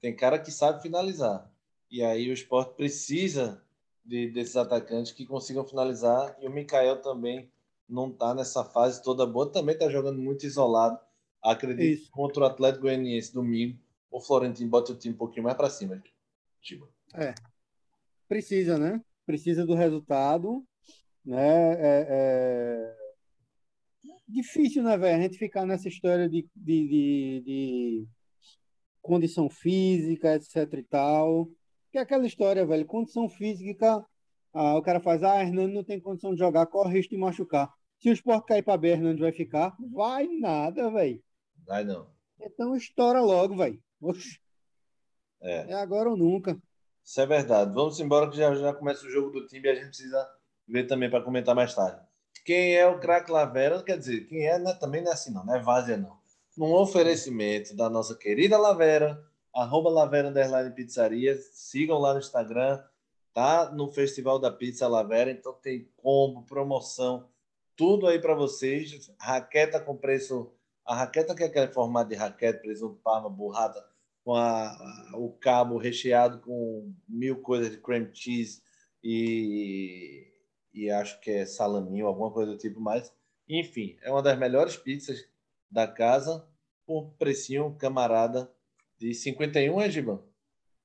Tem 0.00 0.16
cara 0.16 0.36
que 0.36 0.50
sabe 0.50 0.82
finalizar. 0.82 1.48
E 1.88 2.02
aí 2.02 2.28
o 2.28 2.32
esporte 2.32 2.74
precisa 2.74 3.64
de, 4.04 4.32
desses 4.32 4.56
atacantes 4.56 5.12
que 5.12 5.24
consigam 5.24 5.64
finalizar. 5.64 6.36
E 6.40 6.48
o 6.48 6.50
Mikael 6.50 7.00
também 7.00 7.48
não 7.88 8.10
está 8.10 8.34
nessa 8.34 8.64
fase 8.64 9.00
toda 9.00 9.24
boa, 9.24 9.48
também 9.48 9.74
está 9.74 9.88
jogando 9.88 10.18
muito 10.20 10.44
isolado. 10.44 10.98
Acredito 11.42 12.04
que 12.04 12.10
contra 12.10 12.42
o 12.42 12.46
Atlético 12.46 12.82
Goianiense 12.82 13.34
domingo, 13.34 13.78
o 14.10 14.20
Florentino 14.20 14.70
bota 14.70 14.92
o 14.92 14.96
time 14.96 15.14
um 15.14 15.18
pouquinho 15.18 15.44
mais 15.44 15.56
para 15.56 15.70
cima. 15.70 16.02
Tipo. 16.60 16.88
É. 17.14 17.34
Precisa, 18.28 18.78
né? 18.78 19.02
Precisa 19.26 19.66
do 19.66 19.74
resultado. 19.74 20.64
Né? 21.24 21.72
É, 21.72 22.06
é... 22.08 22.96
Difícil, 24.28 24.82
né, 24.82 24.96
velho? 24.96 25.18
A 25.18 25.22
gente 25.22 25.36
ficar 25.36 25.66
nessa 25.66 25.88
história 25.88 26.28
de, 26.28 26.48
de, 26.54 26.88
de, 26.88 27.42
de 27.44 28.08
condição 29.00 29.50
física, 29.50 30.34
etc 30.34 30.72
e 30.78 30.82
tal. 30.84 31.48
Que 31.90 31.98
é 31.98 32.00
aquela 32.00 32.26
história, 32.26 32.64
velho, 32.64 32.86
condição 32.86 33.28
física, 33.28 34.02
ah, 34.54 34.76
o 34.76 34.82
cara 34.82 35.00
faz, 35.00 35.22
ah, 35.22 35.42
Hernando 35.42 35.72
não 35.72 35.84
tem 35.84 36.00
condição 36.00 36.32
de 36.32 36.38
jogar, 36.38 36.66
corre 36.66 36.98
risco 36.98 37.14
de 37.14 37.20
machucar. 37.20 37.72
Se 37.98 38.10
o 38.10 38.12
esporte 38.12 38.46
cair 38.46 38.62
para 38.62 38.76
B, 38.76 38.88
Hernando 38.88 39.20
vai 39.20 39.32
ficar? 39.32 39.74
Vai 39.92 40.26
nada, 40.26 40.90
velho. 40.90 41.22
Vai 41.66 41.84
não. 41.84 42.08
Então 42.40 42.74
estoura 42.76 43.20
logo, 43.20 43.56
velho. 43.56 43.82
É. 45.40 45.72
é 45.72 45.74
agora 45.74 46.10
ou 46.10 46.16
nunca. 46.16 46.56
Isso 47.04 47.20
é 47.20 47.26
verdade. 47.26 47.74
Vamos 47.74 47.98
embora 48.00 48.30
que 48.30 48.36
já, 48.36 48.54
já 48.54 48.72
começa 48.72 49.06
o 49.06 49.10
jogo 49.10 49.30
do 49.30 49.46
time 49.46 49.66
e 49.66 49.70
a 49.70 49.74
gente 49.74 49.88
precisa 49.88 50.30
ver 50.66 50.86
também 50.86 51.10
para 51.10 51.22
comentar 51.24 51.54
mais 51.54 51.74
tarde. 51.74 52.00
Quem 52.44 52.74
é 52.76 52.86
o 52.86 52.98
craque 52.98 53.30
Lavera? 53.30 53.82
Quer 53.82 53.98
dizer, 53.98 54.26
quem 54.26 54.46
é, 54.46 54.58
né, 54.58 54.72
também 54.74 55.02
não 55.02 55.10
é 55.10 55.14
assim, 55.14 55.32
não, 55.32 55.44
não 55.44 55.54
é 55.54 55.60
Vazia, 55.60 55.96
não 55.96 56.22
num 56.56 56.74
oferecimento 56.74 57.74
da 57.74 57.88
nossa 57.88 58.14
querida 58.14 58.58
Lavera, 58.58 59.22
arroba 59.54 59.90
Lavera 59.90 60.28
Underline 60.28 60.74
Pizzaria. 60.74 61.36
Sigam 61.52 61.98
lá 61.98 62.12
no 62.12 62.20
Instagram, 62.20 62.82
tá? 63.32 63.70
No 63.70 63.88
Festival 63.88 64.38
da 64.38 64.50
Pizza 64.50 64.86
Lavera, 64.86 65.30
então 65.30 65.52
tem 65.52 65.88
combo, 65.96 66.42
promoção, 66.42 67.28
tudo 67.76 68.06
aí 68.06 68.20
para 68.20 68.34
vocês. 68.34 69.10
Raqueta 69.18 69.80
com 69.80 69.96
preço. 69.96 70.52
A 70.84 70.94
raqueta 70.94 71.34
que 71.34 71.42
é 71.42 71.46
aquele 71.46 71.68
formato 71.68 72.10
de 72.10 72.16
raquete, 72.16 72.60
presunto, 72.60 73.00
parma, 73.02 73.28
burrata, 73.28 73.84
com 74.24 74.34
a, 74.34 74.76
o 75.14 75.32
cabo 75.32 75.78
recheado 75.78 76.40
com 76.40 76.92
mil 77.08 77.40
coisas 77.40 77.70
de 77.70 77.78
cream 77.78 78.08
cheese 78.12 78.62
e, 79.02 80.32
e 80.72 80.90
acho 80.90 81.20
que 81.20 81.30
é 81.30 81.46
salaminho, 81.46 82.06
alguma 82.06 82.30
coisa 82.30 82.52
do 82.52 82.58
tipo 82.58 82.80
mais. 82.80 83.12
Enfim, 83.48 83.96
é 84.02 84.10
uma 84.10 84.22
das 84.22 84.38
melhores 84.38 84.76
pizzas 84.76 85.26
da 85.70 85.86
casa 85.86 86.46
por 86.86 87.12
precinho 87.18 87.74
camarada 87.76 88.50
de 88.98 89.14
51, 89.14 89.80
é, 89.80 89.90
Giban? 89.90 90.22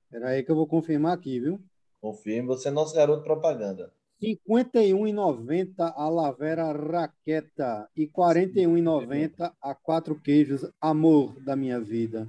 Espera 0.04 0.30
aí 0.30 0.44
que 0.44 0.50
eu 0.50 0.56
vou 0.56 0.68
confirmar 0.68 1.14
aqui, 1.14 1.40
viu? 1.40 1.62
Confirme, 2.02 2.48
você 2.48 2.70
é 2.70 2.72
nosso 2.72 2.96
garoto 2.96 3.24
propaganda. 3.24 3.94
51,90 4.21 5.73
a 5.77 6.10
Lavera 6.10 6.71
Raqueta 6.71 7.88
e 7.95 8.08
41,90 8.08 9.53
a 9.62 9.75
Quatro 9.75 10.19
Queijos, 10.19 10.65
amor 10.82 11.39
da 11.43 11.56
minha 11.56 11.80
vida. 11.80 12.27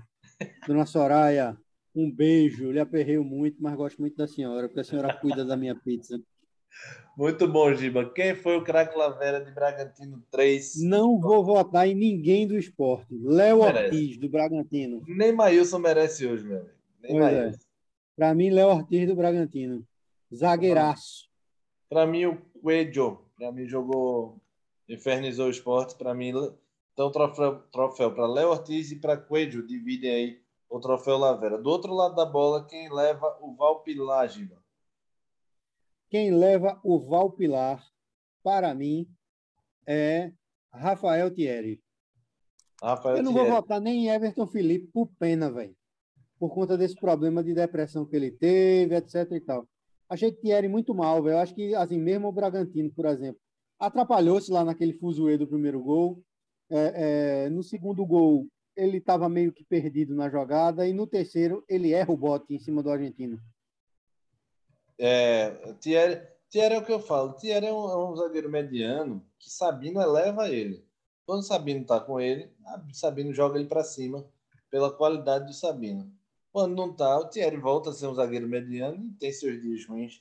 Dona 0.66 0.84
Soraya, 0.84 1.56
um 1.94 2.10
beijo. 2.10 2.70
Lhe 2.70 2.78
aperreio 2.78 3.24
muito, 3.24 3.56
mas 3.60 3.74
gosto 3.74 3.98
muito 4.00 4.16
da 4.16 4.28
senhora, 4.28 4.68
porque 4.68 4.80
a 4.80 4.84
senhora 4.84 5.14
cuida 5.14 5.44
da 5.44 5.56
minha 5.56 5.74
pizza. 5.74 6.20
Muito 7.16 7.48
bom, 7.48 7.74
Giba. 7.74 8.12
Quem 8.12 8.34
foi 8.34 8.56
o 8.56 8.62
craque 8.62 8.96
Lavera 8.96 9.44
de 9.44 9.50
Bragantino 9.50 10.22
3? 10.30 10.82
Não 10.82 11.18
vou 11.18 11.44
votar 11.44 11.88
em 11.88 11.94
ninguém 11.94 12.46
do 12.46 12.56
esporte. 12.56 13.18
Léo 13.20 13.60
Ortiz, 13.60 14.16
do 14.18 14.28
Bragantino. 14.28 15.02
Nem 15.08 15.32
Maílson 15.32 15.78
merece 15.78 16.26
hoje, 16.26 16.44
meu 16.44 16.58
amigo. 16.58 16.74
Nem 17.02 17.20
É. 17.20 17.52
Para 18.14 18.34
mim, 18.34 18.50
Léo 18.50 18.68
Ortiz 18.68 19.08
do 19.08 19.16
Bragantino. 19.16 19.84
Zagueiraço. 20.32 21.27
Para 21.88 22.06
mim, 22.06 22.26
o 22.26 22.36
Coelho. 22.60 23.24
Para 23.36 23.52
mim, 23.52 23.66
jogou. 23.66 24.40
Infernizou 24.88 25.46
o 25.46 25.50
esporte. 25.50 25.94
Para 25.96 26.14
mim, 26.14 26.32
então, 26.92 27.10
troféu, 27.12 27.60
troféu 27.70 28.14
para 28.14 28.26
Léo 28.26 28.50
Ortiz 28.50 28.90
e 28.90 28.96
para 28.96 29.16
Coelho. 29.16 29.66
Dividem 29.66 30.10
aí 30.10 30.42
o 30.68 30.80
troféu 30.80 31.16
Lavera. 31.16 31.56
Do 31.56 31.70
outro 31.70 31.94
lado 31.94 32.14
da 32.14 32.26
bola, 32.26 32.66
quem 32.66 32.92
leva 32.92 33.38
o 33.40 33.54
Valpilar, 33.54 34.28
Giba? 34.28 34.62
Quem 36.10 36.30
leva 36.30 36.80
o 36.82 36.98
Valpilar, 36.98 37.86
para 38.42 38.74
mim, 38.74 39.08
é 39.86 40.32
Rafael 40.72 41.32
Thierry. 41.32 41.82
Rafael 42.82 43.18
Eu 43.18 43.22
não 43.22 43.32
Thierry. 43.32 43.48
vou 43.50 43.60
votar 43.60 43.80
nem 43.80 44.06
em 44.06 44.10
Everton 44.10 44.46
Felipe 44.46 44.86
por 44.92 45.08
pena, 45.18 45.50
velho. 45.50 45.76
Por 46.38 46.54
conta 46.54 46.78
desse 46.78 46.94
problema 46.94 47.42
de 47.42 47.52
depressão 47.54 48.06
que 48.06 48.16
ele 48.16 48.30
teve, 48.30 48.94
etc 48.94 49.30
e 49.32 49.40
tal. 49.40 49.68
Achei 50.08 50.32
Thierry 50.32 50.68
muito 50.68 50.94
mal, 50.94 51.22
velho. 51.22 51.38
Acho 51.38 51.54
que, 51.54 51.74
assim, 51.74 51.98
mesmo 51.98 52.28
o 52.28 52.32
Bragantino, 52.32 52.90
por 52.90 53.04
exemplo, 53.06 53.40
atrapalhou-se 53.78 54.50
lá 54.50 54.64
naquele 54.64 54.94
fuzuê 54.94 55.36
do 55.36 55.46
primeiro 55.46 55.82
gol. 55.82 56.22
É, 56.70 57.44
é, 57.46 57.50
no 57.50 57.62
segundo 57.62 58.04
gol, 58.06 58.46
ele 58.74 58.98
estava 58.98 59.28
meio 59.28 59.52
que 59.52 59.64
perdido 59.64 60.14
na 60.14 60.30
jogada. 60.30 60.86
E 60.86 60.92
no 60.92 61.06
terceiro, 61.06 61.64
ele 61.68 61.92
erra 61.92 62.12
o 62.12 62.16
bote 62.16 62.54
em 62.54 62.58
cima 62.58 62.82
do 62.82 62.90
argentino. 62.90 63.38
É, 64.98 65.50
Thierry, 65.80 66.26
Thierry 66.50 66.74
é 66.74 66.78
o 66.78 66.84
que 66.84 66.92
eu 66.92 67.00
falo. 67.00 67.34
Thierry 67.34 67.66
é 67.66 67.72
um, 67.72 67.90
é 67.90 68.10
um 68.10 68.16
zagueiro 68.16 68.50
mediano 68.50 69.24
que 69.38 69.50
Sabino 69.50 70.00
eleva 70.00 70.48
ele. 70.48 70.84
Quando 71.26 71.46
Sabino 71.46 71.82
está 71.82 72.00
com 72.00 72.18
ele, 72.18 72.50
Sabino 72.92 73.34
joga 73.34 73.58
ele 73.58 73.68
para 73.68 73.84
cima 73.84 74.26
pela 74.70 74.90
qualidade 74.90 75.46
do 75.46 75.52
Sabino. 75.52 76.10
Quando 76.58 76.74
não 76.74 76.90
está, 76.90 77.16
o 77.18 77.28
Thierry 77.28 77.56
volta 77.56 77.90
a 77.90 77.92
ser 77.92 78.08
um 78.08 78.14
zagueiro 78.14 78.48
mediano 78.48 79.06
e 79.06 79.12
tem 79.12 79.30
seus 79.30 79.62
dias 79.62 79.86
ruins 79.86 80.20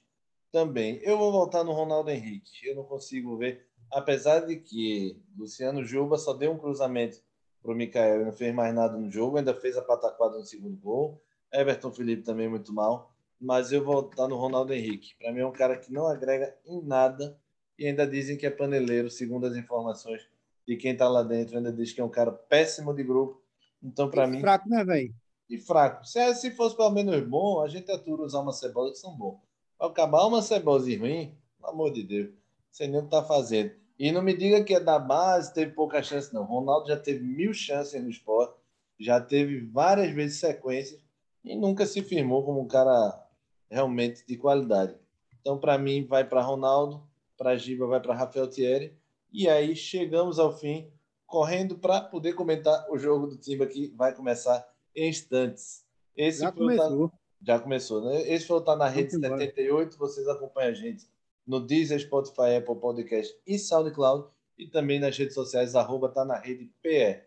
também. 0.52 1.00
Eu 1.02 1.18
vou 1.18 1.32
voltar 1.32 1.64
no 1.64 1.72
Ronaldo 1.72 2.12
Henrique. 2.12 2.68
Eu 2.68 2.76
não 2.76 2.84
consigo 2.84 3.36
ver, 3.38 3.66
apesar 3.92 4.42
de 4.42 4.58
que 4.58 5.20
Luciano 5.36 5.84
Juba 5.84 6.18
só 6.20 6.34
deu 6.34 6.52
um 6.52 6.58
cruzamento 6.60 7.18
para 7.64 7.72
o 7.72 7.76
Mikael 7.76 8.22
e 8.22 8.26
não 8.26 8.32
fez 8.32 8.54
mais 8.54 8.72
nada 8.72 8.96
no 8.96 9.10
jogo, 9.10 9.38
ainda 9.38 9.52
fez 9.56 9.76
a 9.78 9.82
pataquada 9.82 10.38
no 10.38 10.44
segundo 10.44 10.78
gol. 10.78 11.20
Everton 11.52 11.92
Felipe 11.92 12.22
também 12.22 12.48
muito 12.48 12.72
mal 12.72 13.18
mas 13.40 13.72
eu 13.72 13.84
vou 13.84 14.08
estar 14.10 14.28
no 14.28 14.36
Ronaldo 14.36 14.74
Henrique. 14.74 15.16
Para 15.20 15.32
mim 15.32 15.40
é 15.40 15.46
um 15.46 15.52
cara 15.52 15.78
que 15.78 15.92
não 15.92 16.08
agrega 16.08 16.56
em 16.66 16.82
nada 16.84 17.40
e 17.78 17.86
ainda 17.86 18.06
dizem 18.08 18.38
que 18.38 18.46
é 18.46 18.50
paneleiro, 18.50 19.10
segundo 19.10 19.46
as 19.46 19.56
informações 19.56 20.28
de 20.68 20.76
quem 20.76 20.94
está 20.94 21.08
lá 21.08 21.24
dentro. 21.24 21.58
Ainda 21.58 21.72
diz 21.72 21.94
que 21.94 22.02
é 22.02 22.04
um 22.04 22.10
cara 22.10 22.32
péssimo 22.32 22.94
de 22.94 23.04
grupo. 23.04 23.42
Então, 23.82 24.10
para 24.10 24.28
mim. 24.28 24.40
Fraco, 24.40 24.68
né, 24.68 24.84
velho? 24.84 25.14
E 25.50 25.58
fraco. 25.58 26.06
Se, 26.06 26.34
se 26.36 26.52
fosse 26.52 26.76
pelo 26.76 26.92
menos 26.92 27.26
bom, 27.28 27.62
a 27.62 27.68
gente 27.68 27.92
atura 27.92 28.24
usar 28.24 28.42
uma 28.42 28.52
cebola 28.52 28.92
que 28.92 28.98
são 28.98 29.16
bom. 29.16 29.42
Ao 29.80 29.90
acabar 29.90 30.26
uma 30.26 30.42
cebola 30.42 30.80
ruim, 30.80 31.38
pelo 31.58 31.72
amor 31.72 31.92
de 31.92 32.04
Deus, 32.04 32.30
sem 32.72 32.90
nem 32.90 33.00
o 33.00 33.04
que 33.04 33.10
tá 33.10 33.24
fazendo. 33.24 33.72
E 33.98 34.12
não 34.12 34.22
me 34.22 34.36
diga 34.36 34.64
que 34.64 34.76
é 34.76 34.80
da 34.80 35.00
base, 35.00 35.54
teve 35.54 35.72
pouca 35.72 36.04
chance, 36.04 36.34
não. 36.34 36.44
Ronaldo 36.44 36.88
já 36.88 36.98
teve 36.98 37.24
mil 37.24 37.54
chances 37.54 38.02
no 38.02 38.10
esporte, 38.10 38.56
já 39.00 39.20
teve 39.20 39.62
várias 39.62 40.12
vezes 40.12 40.40
sequências 40.40 41.02
e 41.44 41.56
nunca 41.56 41.86
se 41.86 42.02
firmou 42.04 42.44
como 42.44 42.62
um 42.62 42.68
cara 42.68 43.26
realmente 43.70 44.26
de 44.28 44.38
qualidade. 44.38 44.96
Então, 45.40 45.58
para 45.58 45.78
mim, 45.78 46.06
vai 46.06 46.24
para 46.24 46.42
Ronaldo, 46.42 47.02
para 47.38 47.56
Giba, 47.56 47.88
vai 47.88 48.02
para 48.02 48.16
Rafael 48.16 48.50
Thierry. 48.50 48.94
E 49.32 49.48
aí 49.48 49.76
chegamos 49.76 50.40
ao 50.40 50.52
fim, 50.56 50.92
correndo 51.26 51.78
para 51.78 52.02
poder 52.02 52.34
comentar 52.34 52.86
o 52.90 52.98
jogo 52.98 53.28
do 53.28 53.38
time 53.38 53.66
que 53.66 53.88
vai 53.96 54.14
começar 54.14 54.68
em 54.98 55.10
instantes. 55.10 55.86
Esse 56.16 56.42
já 56.42 56.52
começou. 56.52 57.10
Tá... 57.10 57.18
Já 57.40 57.60
começou, 57.60 58.04
né? 58.04 58.30
Esse 58.30 58.48
foi 58.48 58.58
o 58.58 58.62
Tá 58.62 58.76
na 58.76 58.88
Rede 58.88 59.12
78. 59.12 59.98
Vocês 59.98 60.28
acompanham 60.28 60.72
a 60.72 60.74
gente 60.74 61.08
no 61.46 61.60
Deezer, 61.60 62.00
Spotify, 62.00 62.56
Apple 62.58 62.76
Podcast 62.76 63.34
e 63.46 63.60
SoundCloud. 63.60 64.28
E 64.58 64.68
também 64.68 65.00
nas 65.00 65.16
redes 65.16 65.36
sociais, 65.36 65.76
arroba 65.76 66.10
Tá 66.10 66.26
na 66.26 66.36
Rede 66.36 66.72
PE. 66.82 67.22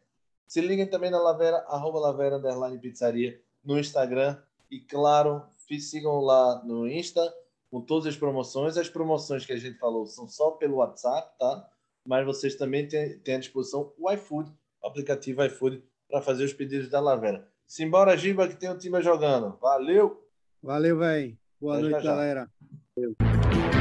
Se 0.49 0.61
liguem 0.61 0.87
também 0.87 1.13
na 1.13 1.21
Lavera, 1.21 1.59
arroba 1.69 2.01
Lavera 2.01 2.37
Underline 2.37 2.77
Pizzaria 2.81 3.41
no 3.65 3.79
Instagram. 3.79 4.37
E 4.69 4.81
claro, 4.81 5.45
sigam 5.79 6.21
lá 6.21 6.61
no 6.65 6.89
Insta 6.89 7.33
com 7.71 7.81
todas 7.81 8.09
as 8.09 8.17
promoções. 8.17 8.77
As 8.77 8.89
promoções 8.89 9.47
que 9.47 9.53
a 9.53 9.57
gente 9.57 9.79
falou 9.79 10.07
são 10.07 10.27
só 10.27 10.51
pelo 10.51 10.79
WhatsApp, 10.79 11.39
tá? 11.39 11.71
Mas 12.05 12.27
vocês 12.27 12.57
também 12.57 12.89
têm, 12.89 13.17
têm 13.21 13.37
à 13.37 13.39
disposição 13.39 13.93
o 13.97 14.11
iFood, 14.11 14.51
o 14.83 14.89
aplicativo 14.89 15.45
iFood, 15.45 15.85
para 16.09 16.21
fazer 16.21 16.45
os 16.45 16.53
pedidos 16.53 16.89
da 16.89 16.99
Lavera. 16.99 17.50
Simbora, 17.71 18.17
Giba, 18.17 18.49
que 18.49 18.57
tem 18.57 18.69
o 18.69 18.77
time 18.77 19.01
jogando. 19.01 19.57
Valeu! 19.61 20.29
Valeu, 20.61 20.99
velho. 20.99 21.39
Boa 21.61 21.75
Até 21.79 21.83
noite, 21.89 22.03
já. 22.03 22.11
galera. 22.11 22.51
Valeu. 22.97 23.80